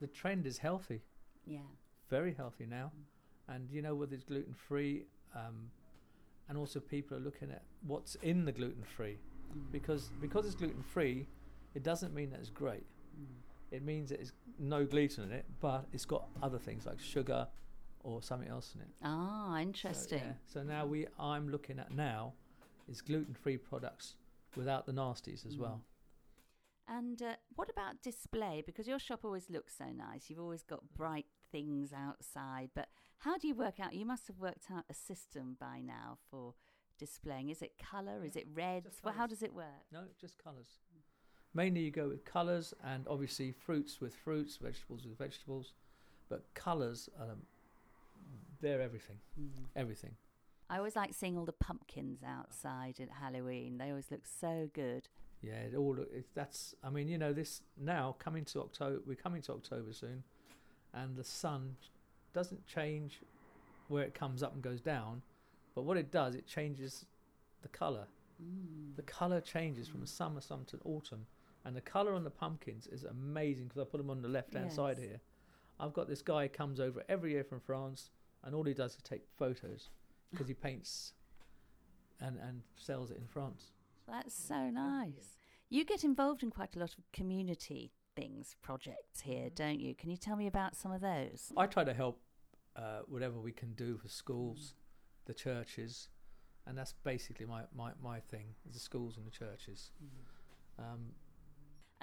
the 0.00 0.06
trend 0.06 0.46
is 0.46 0.58
healthy, 0.58 1.02
Yeah. 1.46 1.60
very 2.08 2.34
healthy 2.34 2.66
now, 2.66 2.90
Mm. 2.94 3.54
and 3.54 3.70
you 3.70 3.82
know 3.82 3.94
whether 3.94 4.14
it's 4.14 4.24
gluten 4.24 4.54
free, 4.54 5.06
um, 5.34 5.70
and 6.48 6.58
also 6.58 6.80
people 6.80 7.16
are 7.16 7.20
looking 7.20 7.50
at 7.50 7.62
what's 7.86 8.14
in 8.16 8.44
the 8.44 8.52
gluten 8.52 8.84
free 8.84 9.18
Mm. 9.54 9.70
because 9.70 10.10
because 10.20 10.46
it's 10.46 10.54
gluten 10.56 10.82
free, 10.82 11.26
it 11.74 11.82
doesn't 11.82 12.14
mean 12.14 12.30
that 12.30 12.40
it's 12.40 12.50
great. 12.50 12.86
Mm. 13.18 13.26
It 13.70 13.82
means 13.82 14.10
that 14.10 14.20
it's 14.20 14.32
no 14.58 14.84
gluten 14.84 15.24
in 15.24 15.32
it, 15.32 15.46
but 15.60 15.86
it's 15.92 16.04
got 16.04 16.28
other 16.42 16.58
things 16.58 16.84
like 16.86 16.98
sugar 17.00 17.48
or 18.04 18.20
something 18.22 18.48
else 18.48 18.74
in 18.74 18.80
it. 18.82 18.88
Ah, 19.02 19.54
So, 19.54 19.60
interesting. 19.62 20.18
yeah. 20.24 20.34
So, 20.46 20.62
now 20.62 20.84
we 20.86 21.06
I'm 21.18 21.48
looking 21.48 21.78
at 21.78 21.90
now 21.92 22.34
is 22.88 23.00
gluten 23.00 23.34
free 23.34 23.56
products 23.56 24.16
without 24.56 24.84
the 24.86 24.92
nasties 24.92 25.46
as 25.46 25.56
Mm. 25.56 25.60
well. 25.60 25.82
And 26.88 27.22
uh, 27.22 27.34
what 27.54 27.70
about 27.70 28.02
display? 28.02 28.62
Because 28.64 28.86
your 28.88 28.98
shop 28.98 29.20
always 29.24 29.48
looks 29.48 29.74
so 29.76 29.86
nice. 29.86 30.28
You've 30.28 30.40
always 30.40 30.62
got 30.62 30.92
bright 30.94 31.26
things 31.50 31.92
outside. 31.92 32.70
But 32.74 32.88
how 33.18 33.38
do 33.38 33.46
you 33.48 33.54
work 33.54 33.78
out? 33.80 33.94
You 33.94 34.04
must 34.04 34.26
have 34.26 34.38
worked 34.38 34.64
out 34.70 34.84
a 34.90 34.94
system 34.94 35.56
by 35.60 35.80
now 35.80 36.18
for 36.30 36.54
displaying. 36.98 37.48
Is 37.50 37.62
it 37.62 37.72
colour? 37.78 38.24
Is 38.24 38.36
it 38.36 38.46
reds? 38.52 39.00
Well, 39.02 39.14
how 39.14 39.26
does 39.26 39.42
it 39.42 39.54
work? 39.54 39.86
No, 39.92 40.00
just 40.20 40.42
colours. 40.42 40.78
Mainly 41.54 41.82
you 41.82 41.90
go 41.90 42.08
with 42.08 42.24
colours 42.24 42.72
and 42.84 43.06
obviously 43.08 43.52
fruits 43.52 44.00
with 44.00 44.14
fruits, 44.14 44.56
vegetables 44.56 45.04
with 45.06 45.18
vegetables, 45.18 45.72
but 46.28 46.44
colours 46.54 47.08
um, 47.20 47.42
they're 48.60 48.80
everything, 48.80 49.18
Mm. 49.38 49.50
everything. 49.76 50.16
I 50.70 50.78
always 50.78 50.96
like 50.96 51.12
seeing 51.12 51.36
all 51.36 51.44
the 51.44 51.52
pumpkins 51.52 52.20
outside 52.26 52.98
at 53.00 53.10
Halloween. 53.10 53.76
They 53.76 53.90
always 53.90 54.10
look 54.10 54.24
so 54.26 54.70
good. 54.72 55.08
Yeah, 55.42 55.54
it 55.54 55.74
all 55.74 55.98
it, 55.98 56.26
that's. 56.34 56.74
I 56.84 56.90
mean, 56.90 57.08
you 57.08 57.18
know, 57.18 57.32
this 57.32 57.62
now 57.76 58.16
coming 58.18 58.44
to 58.46 58.60
October. 58.60 59.00
We're 59.04 59.16
coming 59.16 59.42
to 59.42 59.52
October 59.52 59.92
soon, 59.92 60.22
and 60.94 61.16
the 61.16 61.24
sun 61.24 61.76
doesn't 62.32 62.66
change 62.66 63.20
where 63.88 64.04
it 64.04 64.14
comes 64.14 64.42
up 64.42 64.54
and 64.54 64.62
goes 64.62 64.80
down, 64.80 65.22
but 65.74 65.82
what 65.82 65.96
it 65.96 66.10
does, 66.10 66.34
it 66.34 66.46
changes 66.46 67.04
the 67.62 67.68
colour. 67.68 68.06
Mm. 68.42 68.96
The 68.96 69.02
colour 69.02 69.40
changes 69.40 69.88
from 69.88 70.06
summer, 70.06 70.40
summer 70.40 70.64
to 70.68 70.78
autumn, 70.84 71.26
and 71.64 71.76
the 71.76 71.80
colour 71.80 72.14
on 72.14 72.24
the 72.24 72.30
pumpkins 72.30 72.86
is 72.86 73.04
amazing 73.04 73.64
because 73.64 73.80
I 73.80 73.84
put 73.84 73.98
them 73.98 74.10
on 74.10 74.22
the 74.22 74.28
left 74.28 74.54
hand 74.54 74.72
side 74.72 74.98
here. 74.98 75.20
I've 75.80 75.92
got 75.92 76.08
this 76.08 76.22
guy 76.22 76.46
comes 76.46 76.78
over 76.78 77.02
every 77.08 77.32
year 77.32 77.44
from 77.44 77.60
France, 77.60 78.10
and 78.44 78.54
all 78.54 78.64
he 78.64 78.74
does 78.74 78.92
is 78.94 79.02
take 79.02 79.22
photos 79.36 79.90
because 80.30 80.46
he 80.46 80.54
paints 80.54 81.12
and 82.20 82.38
and 82.38 82.62
sells 82.76 83.10
it 83.10 83.18
in 83.18 83.26
France. 83.26 83.72
That's 84.12 84.34
so 84.34 84.70
nice. 84.70 85.38
You 85.70 85.84
get 85.84 86.04
involved 86.04 86.42
in 86.42 86.50
quite 86.50 86.76
a 86.76 86.78
lot 86.78 86.94
of 86.98 87.10
community 87.12 87.92
things, 88.14 88.54
projects 88.62 89.22
here, 89.22 89.46
Mm-hmm. 89.46 89.54
don't 89.54 89.80
you? 89.80 89.94
Can 89.94 90.10
you 90.10 90.18
tell 90.18 90.36
me 90.36 90.46
about 90.46 90.76
some 90.76 90.92
of 90.92 91.00
those? 91.00 91.50
I 91.56 91.66
try 91.66 91.82
to 91.84 91.94
help 91.94 92.20
uh, 92.76 93.00
whatever 93.08 93.38
we 93.40 93.52
can 93.52 93.72
do 93.72 93.96
for 93.96 94.08
schools, 94.08 94.74
the 95.24 95.34
churches, 95.34 96.08
and 96.66 96.76
that's 96.76 96.92
basically 97.04 97.46
my, 97.46 97.62
my, 97.74 97.92
my 98.02 98.20
thing: 98.20 98.46
the 98.70 98.78
schools 98.78 99.16
and 99.16 99.26
the 99.26 99.30
churches. 99.30 99.90
Um, 100.78 101.12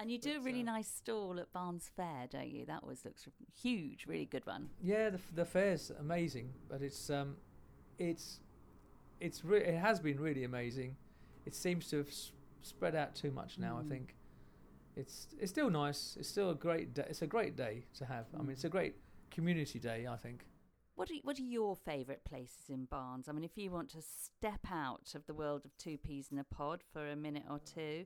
And 0.00 0.10
you 0.10 0.18
do 0.18 0.38
a 0.38 0.40
really 0.40 0.62
uh, 0.62 0.72
nice 0.74 0.88
stall 0.88 1.38
at 1.38 1.52
Barnes 1.52 1.90
Fair, 1.96 2.26
don't 2.28 2.48
you? 2.48 2.66
That 2.66 2.80
always 2.82 3.04
looks 3.04 3.28
huge, 3.62 4.06
really 4.06 4.26
good 4.26 4.46
one. 4.46 4.70
yeah, 4.82 5.10
the 5.10 5.20
the 5.34 5.44
fair's 5.44 5.92
amazing, 6.00 6.52
but 6.68 6.82
it's 6.82 7.08
um, 7.10 7.36
it's 7.98 8.40
it's 9.20 9.44
re- 9.44 9.64
it 9.64 9.78
has 9.78 10.00
been 10.00 10.18
really 10.18 10.42
amazing. 10.44 10.96
It 11.46 11.54
seems 11.54 11.88
to 11.90 11.98
have 11.98 12.08
s- 12.08 12.32
spread 12.62 12.94
out 12.94 13.14
too 13.14 13.30
much 13.30 13.58
now. 13.58 13.78
I 13.78 13.82
Mm. 13.82 13.88
think 13.88 14.16
it's 14.96 15.28
it's 15.38 15.50
still 15.50 15.70
nice. 15.70 16.16
It's 16.16 16.28
still 16.28 16.50
a 16.50 16.54
great 16.54 16.94
day. 16.94 17.06
It's 17.08 17.22
a 17.22 17.26
great 17.26 17.56
day 17.56 17.86
to 17.94 18.04
have. 18.04 18.26
I 18.34 18.38
mean, 18.42 18.50
it's 18.50 18.64
a 18.64 18.68
Mm. 18.68 18.72
great 18.72 18.96
community 19.30 19.78
day. 19.78 20.06
I 20.06 20.16
think. 20.16 20.46
What 20.96 21.10
are, 21.10 21.14
what 21.22 21.38
are 21.38 21.42
your 21.42 21.76
favourite 21.76 22.24
places 22.24 22.68
in 22.68 22.84
Barnes? 22.84 23.26
I 23.28 23.32
mean, 23.32 23.44
if 23.44 23.56
you 23.56 23.70
want 23.70 23.88
to 23.90 24.02
step 24.02 24.66
out 24.70 25.14
of 25.14 25.24
the 25.26 25.32
world 25.32 25.64
of 25.64 25.74
two 25.78 25.96
peas 25.96 26.30
in 26.30 26.38
a 26.38 26.44
pod 26.44 26.82
for 26.92 27.08
a 27.08 27.16
minute 27.16 27.44
or 27.48 27.58
two, 27.58 28.04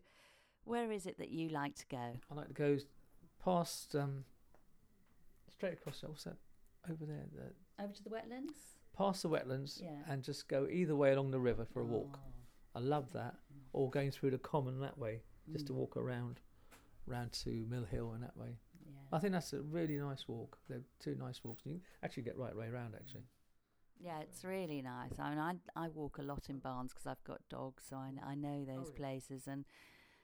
where 0.63 0.93
is 0.93 1.05
it 1.05 1.19
that 1.19 1.31
you 1.31 1.49
like 1.49 1.75
to 1.77 1.87
go? 1.89 2.21
I 2.31 2.35
like 2.35 2.49
to 2.49 2.55
go 2.55 2.79
past 3.41 3.97
um, 3.97 4.25
straight 5.51 5.73
across. 5.73 6.03
What's 6.05 6.25
that 6.25 6.37
over 6.89 7.05
there? 7.05 7.25
The, 7.33 7.83
Over 7.83 7.93
to 7.95 8.03
the 8.05 8.11
wetlands? 8.11 8.77
past 8.97 9.23
the 9.25 9.29
wetlands 9.29 9.83
Yeah. 9.83 10.05
and 10.07 10.23
just 10.23 10.47
go 10.47 10.69
either 10.71 10.95
way 10.95 11.13
along 11.13 11.33
the 11.33 11.41
river 11.41 11.65
for 11.65 11.81
a 11.81 11.85
walk. 11.85 12.21
Oh. 12.23 12.33
I 12.75 12.81
love 12.81 13.13
that. 13.13 13.37
Or 13.73 13.91
going 13.91 14.11
through 14.11 14.31
the 14.31 14.39
common 14.39 14.81
that 14.81 14.99
way, 14.99 15.23
just 15.53 15.67
to 15.67 15.73
Mm. 15.73 15.77
walk 15.77 15.97
around, 15.97 16.41
round 17.07 17.33
to 17.33 17.51
Mill 17.69 17.85
Hill 17.85 18.13
and 18.13 18.23
that 18.23 18.37
way. 18.37 18.59
Yeah. 18.87 18.93
I 19.13 19.19
think 19.19 19.33
that's 19.33 19.53
a 19.53 19.63
really 19.63 19.97
nice 19.97 20.29
walk. 20.29 20.59
They're 20.69 20.85
two 21.01 21.15
nice 21.17 21.43
walks. 21.45 21.65
You 21.67 21.73
can 21.73 21.83
actually 22.03 22.23
get 22.25 22.37
right 22.37 22.55
way 22.55 22.69
around 22.69 22.95
actually. 22.95 23.25
Yeah, 23.99 24.21
it's 24.21 24.45
really 24.45 24.83
nice. 24.83 25.19
I 25.19 25.31
mean, 25.31 25.39
I, 25.39 25.55
I 25.77 25.89
walk 25.89 26.19
a 26.19 26.23
lot 26.23 26.49
in 26.51 26.59
Barnes 26.59 26.93
because 26.93 27.07
I've 27.07 27.25
got 27.25 27.41
dogs, 27.49 27.85
so 27.89 27.97
I, 27.97 28.13
I 28.25 28.35
know 28.35 28.65
those 28.65 28.91
yeah. 28.91 28.97
places. 28.97 29.47
And 29.47 29.65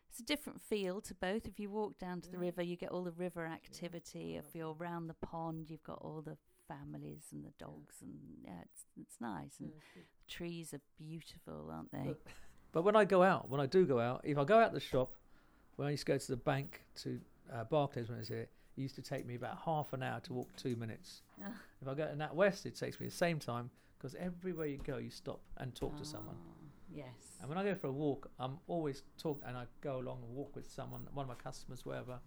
it's 0.09 0.21
a 0.21 0.25
different 0.25 0.61
feel 0.61 1.01
to 1.03 1.15
both. 1.15 1.47
If 1.47 1.59
you 1.61 1.71
walk 1.71 1.99
down 1.99 2.21
to 2.23 2.31
the 2.31 2.39
river, 2.39 2.63
you 2.63 2.77
get 2.77 2.91
all 2.91 3.05
the 3.05 3.13
river 3.13 3.47
activity. 3.47 4.37
If 4.37 4.55
you're 4.55 4.75
round 4.75 5.09
the 5.09 5.15
pond, 5.15 5.71
you've 5.71 5.85
got 5.85 5.99
all 6.03 6.21
the 6.21 6.37
families 6.75 7.25
and 7.33 7.45
the 7.45 7.53
dogs, 7.59 7.97
and 8.03 8.13
yeah, 8.45 8.61
it's 8.63 8.85
it's 9.01 9.21
nice. 9.21 9.55
And 9.61 9.71
the 9.95 10.03
trees 10.29 10.73
are 10.75 10.81
beautiful, 10.99 11.71
aren't 11.71 11.91
they? 11.93 12.05
But- 12.05 12.21
But 12.73 12.83
when 12.83 12.95
I 12.95 13.05
go 13.05 13.21
out, 13.25 13.49
when 13.49 13.61
I 13.61 13.67
do 13.67 13.85
go 13.85 13.99
out, 13.99 14.21
if 14.25 14.39
I 14.39 14.45
go 14.45 14.59
out 14.61 14.73
the 14.73 14.79
shop, 14.93 15.11
when 15.77 15.89
I 15.89 15.91
used 15.91 16.07
to 16.07 16.13
go 16.13 16.19
to 16.19 16.31
the 16.37 16.37
bank 16.37 16.85
to 17.03 17.21
uh, 17.53 17.65
Barclays 17.65 18.09
when 18.09 18.19
I 18.19 18.21
was 18.21 18.29
here, 18.29 18.43
it 18.77 18.81
used 18.81 18.95
to 18.95 19.03
take 19.03 19.27
me 19.27 19.35
about 19.35 19.59
half 19.65 19.93
an 19.93 20.03
hour 20.05 20.21
to 20.21 20.33
walk 20.33 20.49
two 20.57 20.77
minutes. 20.77 21.23
If 21.83 21.89
I 21.89 21.95
go 21.95 22.07
to 22.07 22.15
Nat 22.15 22.33
West, 22.33 22.67
it 22.67 22.77
takes 22.77 23.01
me 23.01 23.07
the 23.07 23.13
same 23.27 23.41
time 23.41 23.71
because 23.99 24.15
everywhere 24.15 24.67
you 24.69 24.79
go, 24.79 24.99
you 24.99 25.11
stop 25.11 25.41
and 25.57 25.75
talk 25.75 25.97
to 25.97 26.05
someone. 26.05 26.37
Ah, 26.39 26.55
Yes. 26.93 27.39
And 27.41 27.49
when 27.49 27.59
I 27.59 27.65
go 27.65 27.75
for 27.75 27.89
a 27.89 27.93
walk, 27.93 28.31
I'm 28.39 28.59
always 28.69 29.03
talk 29.19 29.41
and 29.47 29.57
I 29.57 29.65
go 29.81 29.99
along 29.99 30.23
and 30.25 30.33
walk 30.37 30.55
with 30.55 30.69
someone, 30.71 31.03
one 31.13 31.25
of 31.25 31.29
my 31.29 31.35
customers, 31.43 31.85
wherever, 31.85 32.21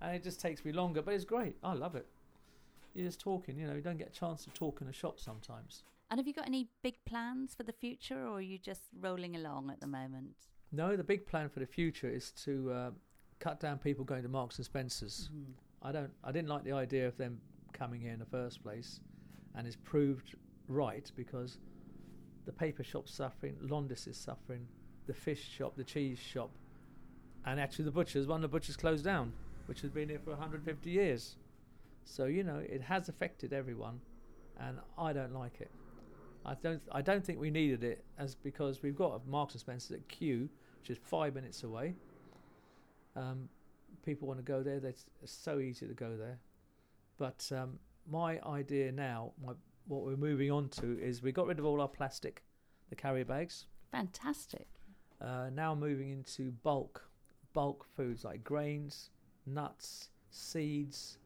and 0.00 0.14
it 0.16 0.22
just 0.22 0.40
takes 0.40 0.64
me 0.64 0.70
longer, 0.72 1.02
but 1.02 1.14
it's 1.14 1.24
great. 1.24 1.56
I 1.64 1.72
love 1.74 1.96
it. 1.96 2.06
You're 2.98 3.06
just 3.06 3.20
talking, 3.20 3.56
you 3.56 3.68
know. 3.68 3.74
You 3.74 3.80
don't 3.80 3.96
get 3.96 4.08
a 4.08 4.12
chance 4.18 4.42
to 4.42 4.50
talk 4.50 4.80
in 4.80 4.88
a 4.88 4.92
shop 4.92 5.20
sometimes. 5.20 5.84
And 6.10 6.18
have 6.18 6.26
you 6.26 6.32
got 6.32 6.48
any 6.48 6.66
big 6.82 6.96
plans 7.06 7.54
for 7.54 7.62
the 7.62 7.72
future, 7.72 8.26
or 8.26 8.38
are 8.38 8.40
you 8.40 8.58
just 8.58 8.82
rolling 9.00 9.36
along 9.36 9.70
at 9.70 9.78
the 9.80 9.86
moment? 9.86 10.34
No, 10.72 10.96
the 10.96 11.04
big 11.04 11.24
plan 11.24 11.48
for 11.48 11.60
the 11.60 11.66
future 11.66 12.08
is 12.08 12.32
to 12.44 12.72
uh, 12.72 12.90
cut 13.38 13.60
down 13.60 13.78
people 13.78 14.04
going 14.04 14.24
to 14.24 14.28
Marks 14.28 14.56
and 14.56 14.64
Spencers. 14.66 15.30
Mhm. 15.32 15.52
I 15.80 15.92
don't. 15.92 16.10
I 16.24 16.32
didn't 16.32 16.48
like 16.48 16.64
the 16.64 16.72
idea 16.72 17.06
of 17.06 17.16
them 17.16 17.40
coming 17.72 18.00
here 18.00 18.12
in 18.12 18.18
the 18.18 18.26
first 18.26 18.64
place, 18.64 18.98
and 19.54 19.64
it's 19.64 19.76
proved 19.76 20.34
right 20.66 21.08
because 21.14 21.60
the 22.46 22.52
paper 22.52 22.82
shop's 22.82 23.14
suffering, 23.14 23.54
Londis 23.62 24.08
is 24.08 24.16
suffering, 24.16 24.66
the 25.06 25.14
fish 25.14 25.48
shop, 25.48 25.76
the 25.76 25.84
cheese 25.84 26.18
shop, 26.18 26.50
and 27.46 27.60
actually 27.60 27.84
the 27.84 27.92
butchers. 27.92 28.26
One 28.26 28.42
of 28.42 28.50
the 28.50 28.56
butchers 28.56 28.76
closed 28.76 29.04
down, 29.04 29.32
which 29.66 29.82
has 29.82 29.90
been 29.92 30.08
here 30.08 30.18
for 30.18 30.30
150 30.30 30.90
years. 30.90 31.36
So 32.08 32.24
you 32.24 32.42
know 32.42 32.56
it 32.56 32.80
has 32.82 33.08
affected 33.08 33.52
everyone, 33.52 34.00
and 34.58 34.78
I 34.96 35.12
don't 35.12 35.34
like 35.34 35.60
it. 35.60 35.70
I 36.44 36.54
don't. 36.54 36.82
I 36.90 37.02
don't 37.02 37.24
think 37.24 37.38
we 37.38 37.50
needed 37.50 37.84
it 37.84 38.04
as 38.18 38.34
because 38.34 38.82
we've 38.82 38.96
got 38.96 39.20
a 39.20 39.30
Marks 39.30 39.54
and 39.54 39.60
Spencers 39.60 39.92
at 39.92 40.08
Kew, 40.08 40.48
which 40.80 40.90
is 40.90 40.98
five 41.04 41.34
minutes 41.34 41.62
away. 41.64 41.94
Um, 43.14 43.48
people 44.04 44.26
want 44.26 44.38
to 44.38 44.44
go 44.44 44.62
there. 44.62 44.80
It's 44.82 45.04
so 45.24 45.58
easy 45.58 45.86
to 45.86 45.94
go 45.94 46.16
there. 46.16 46.38
But 47.18 47.50
um, 47.54 47.78
my 48.10 48.40
idea 48.46 48.90
now, 48.90 49.32
my, 49.44 49.52
what 49.86 50.04
we're 50.04 50.16
moving 50.16 50.50
on 50.50 50.68
to 50.70 50.98
is 51.00 51.22
we 51.22 51.32
got 51.32 51.46
rid 51.46 51.58
of 51.58 51.66
all 51.66 51.80
our 51.80 51.88
plastic, 51.88 52.42
the 52.88 52.96
carrier 52.96 53.24
bags. 53.24 53.66
Fantastic. 53.92 54.66
Uh, 55.20 55.50
now 55.52 55.74
moving 55.74 56.10
into 56.10 56.52
bulk, 56.62 57.02
bulk 57.52 57.84
foods 57.96 58.24
like 58.24 58.44
grains, 58.44 59.10
nuts, 59.46 60.10
seeds, 60.30 61.18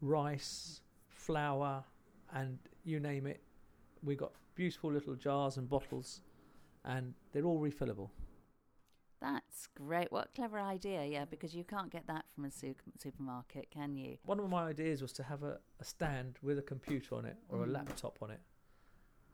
rice, 0.00 0.80
flour, 1.08 1.84
and 2.32 2.58
you 2.84 3.00
name 3.00 3.26
it. 3.26 3.40
We 4.02 4.14
got 4.16 4.32
beautiful 4.54 4.92
little 4.92 5.14
jars 5.14 5.56
and 5.56 5.68
bottles, 5.68 6.20
and 6.84 7.14
they're 7.32 7.44
all 7.44 7.60
refillable. 7.60 8.10
That's 9.20 9.66
great. 9.74 10.10
What 10.10 10.26
a 10.26 10.28
clever 10.34 10.58
idea, 10.58 11.04
yeah, 11.04 11.26
because 11.26 11.54
you 11.54 11.62
can't 11.64 11.90
get 11.90 12.06
that 12.06 12.24
from 12.34 12.46
a 12.46 12.50
su- 12.50 12.74
supermarket, 12.98 13.70
can 13.70 13.94
you? 13.94 14.16
One 14.24 14.40
of 14.40 14.48
my 14.48 14.64
ideas 14.68 15.02
was 15.02 15.12
to 15.14 15.22
have 15.24 15.42
a, 15.42 15.58
a 15.78 15.84
stand 15.84 16.38
with 16.42 16.58
a 16.58 16.62
computer 16.62 17.14
on 17.16 17.26
it 17.26 17.36
or 17.50 17.62
a 17.62 17.66
Mm. 17.66 17.72
laptop 17.72 18.18
on 18.22 18.30
it, 18.30 18.40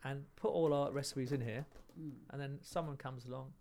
and 0.03 0.25
put 0.35 0.49
all 0.51 0.73
our 0.75 0.91
recipes 0.91 1.31
in 1.31 1.41
here, 1.41 1.67
Mm. 2.01 2.13
and 2.31 2.41
then 2.41 2.59
someone 2.63 2.97
comes 2.97 3.27
along, 3.27 3.53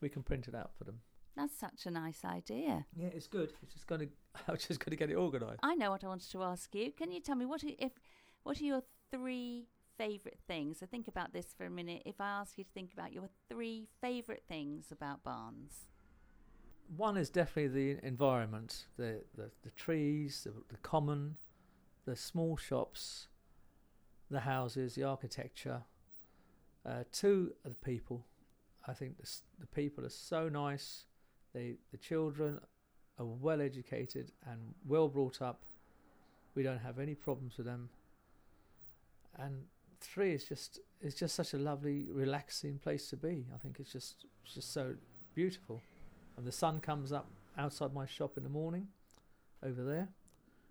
we 0.00 0.08
can 0.08 0.22
print 0.22 0.48
it 0.48 0.54
out 0.54 0.72
for 0.78 0.84
them. 0.84 1.00
That's 1.38 1.56
such 1.56 1.86
a 1.86 1.90
nice 1.92 2.24
idea. 2.24 2.84
Yeah, 2.96 3.10
it's 3.14 3.28
good. 3.28 3.52
It's 3.62 3.72
just 3.72 3.86
got 3.86 4.00
to, 4.00 4.08
I 4.48 4.56
just 4.56 4.80
going 4.80 4.90
to 4.90 4.96
get 4.96 5.08
it 5.08 5.16
organised. 5.16 5.60
I 5.62 5.76
know 5.76 5.92
what 5.92 6.02
I 6.02 6.08
wanted 6.08 6.28
to 6.32 6.42
ask 6.42 6.74
you. 6.74 6.90
Can 6.90 7.12
you 7.12 7.20
tell 7.20 7.36
me 7.36 7.46
what 7.46 7.62
are, 7.62 7.70
if 7.78 7.92
what 8.42 8.60
are 8.60 8.64
your 8.64 8.82
three 9.12 9.68
favourite 9.96 10.40
things? 10.48 10.80
So 10.80 10.86
think 10.86 11.06
about 11.06 11.32
this 11.32 11.46
for 11.56 11.64
a 11.64 11.70
minute. 11.70 12.02
If 12.04 12.20
I 12.20 12.28
ask 12.28 12.58
you 12.58 12.64
to 12.64 12.70
think 12.74 12.92
about 12.92 13.12
your 13.12 13.28
three 13.48 13.86
favourite 14.00 14.42
things 14.48 14.86
about 14.90 15.22
Barnes. 15.22 15.86
One 16.96 17.16
is 17.16 17.30
definitely 17.30 17.94
the 17.94 18.04
environment, 18.04 18.86
the 18.96 19.22
the, 19.36 19.52
the 19.62 19.70
trees, 19.76 20.42
the, 20.44 20.52
the 20.68 20.78
common, 20.78 21.36
the 22.04 22.16
small 22.16 22.56
shops, 22.56 23.28
the 24.28 24.40
houses, 24.40 24.96
the 24.96 25.04
architecture. 25.04 25.82
Uh, 26.84 27.04
two 27.12 27.52
are 27.64 27.68
the 27.68 27.76
people. 27.76 28.24
I 28.88 28.92
think 28.92 29.18
the, 29.18 29.30
the 29.60 29.66
people 29.68 30.04
are 30.04 30.10
so 30.10 30.48
nice. 30.48 31.04
They 31.54 31.76
the 31.90 31.98
children 31.98 32.60
are 33.18 33.24
well 33.24 33.60
educated 33.60 34.32
and 34.50 34.58
well 34.86 35.08
brought 35.08 35.42
up. 35.42 35.60
We 36.54 36.62
don't 36.62 36.78
have 36.78 36.98
any 36.98 37.14
problems 37.14 37.56
with 37.56 37.66
them. 37.66 37.88
And 39.38 39.64
three 40.00 40.32
is 40.32 40.44
just 40.44 40.80
it's 41.00 41.14
just 41.14 41.34
such 41.34 41.54
a 41.54 41.58
lovely, 41.58 42.06
relaxing 42.10 42.78
place 42.78 43.08
to 43.10 43.16
be. 43.16 43.46
I 43.54 43.58
think 43.58 43.78
it's 43.78 43.92
just 43.92 44.26
it's 44.44 44.54
just 44.54 44.72
so 44.72 44.94
beautiful. 45.34 45.80
And 46.36 46.46
the 46.46 46.52
sun 46.52 46.80
comes 46.80 47.12
up 47.12 47.28
outside 47.56 47.92
my 47.92 48.06
shop 48.06 48.36
in 48.36 48.44
the 48.44 48.48
morning, 48.48 48.86
over 49.64 49.82
there, 49.82 50.08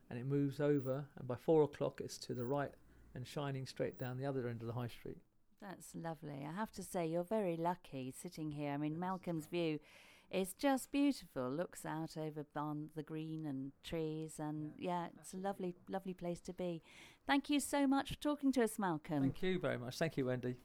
and 0.10 0.18
it 0.18 0.26
moves 0.26 0.60
over, 0.60 1.06
and 1.18 1.28
by 1.28 1.36
four 1.36 1.64
o'clock 1.64 2.00
it's 2.02 2.18
to 2.20 2.34
the 2.34 2.46
right 2.46 2.72
and 3.16 3.28
shining 3.28 3.66
straight 3.66 4.00
down 4.00 4.18
the 4.18 4.26
other 4.26 4.48
end 4.48 4.62
of 4.62 4.68
the 4.68 4.74
high 4.74 4.88
street. 4.88 5.18
That's 5.62 5.96
lovely. 5.96 6.46
I 6.48 6.56
have 6.56 6.72
to 6.74 6.84
say, 6.84 7.08
you're 7.08 7.24
very 7.24 7.58
lucky 7.58 8.14
sitting 8.16 8.52
here. 8.52 8.72
I 8.72 8.78
mean, 8.78 9.00
Malcolm's 9.00 9.48
view 9.48 9.80
is 10.32 10.54
just 10.54 10.92
beautiful. 10.92 11.50
Looks 11.50 11.86
out 11.86 12.18
over 12.18 12.46
Barn, 12.54 12.90
the 12.96 13.04
green 13.04 13.46
and 13.46 13.72
trees, 13.84 14.36
and 14.40 14.72
yeah, 14.78 15.08
it's 15.20 15.34
a 15.34 15.38
lovely, 15.38 15.76
lovely 15.90 16.14
place 16.14 16.42
to 16.42 16.54
be. 16.54 16.82
Thank 17.26 17.50
you 17.50 17.60
so 17.60 17.88
much 17.88 18.10
for 18.10 18.16
talking 18.16 18.52
to 18.54 18.64
us, 18.64 18.78
Malcolm. 18.78 19.22
Thank 19.22 19.42
you 19.42 19.60
very 19.60 19.78
much. 19.78 19.98
Thank 19.98 20.18
you, 20.18 20.26
Wendy. 20.26 20.56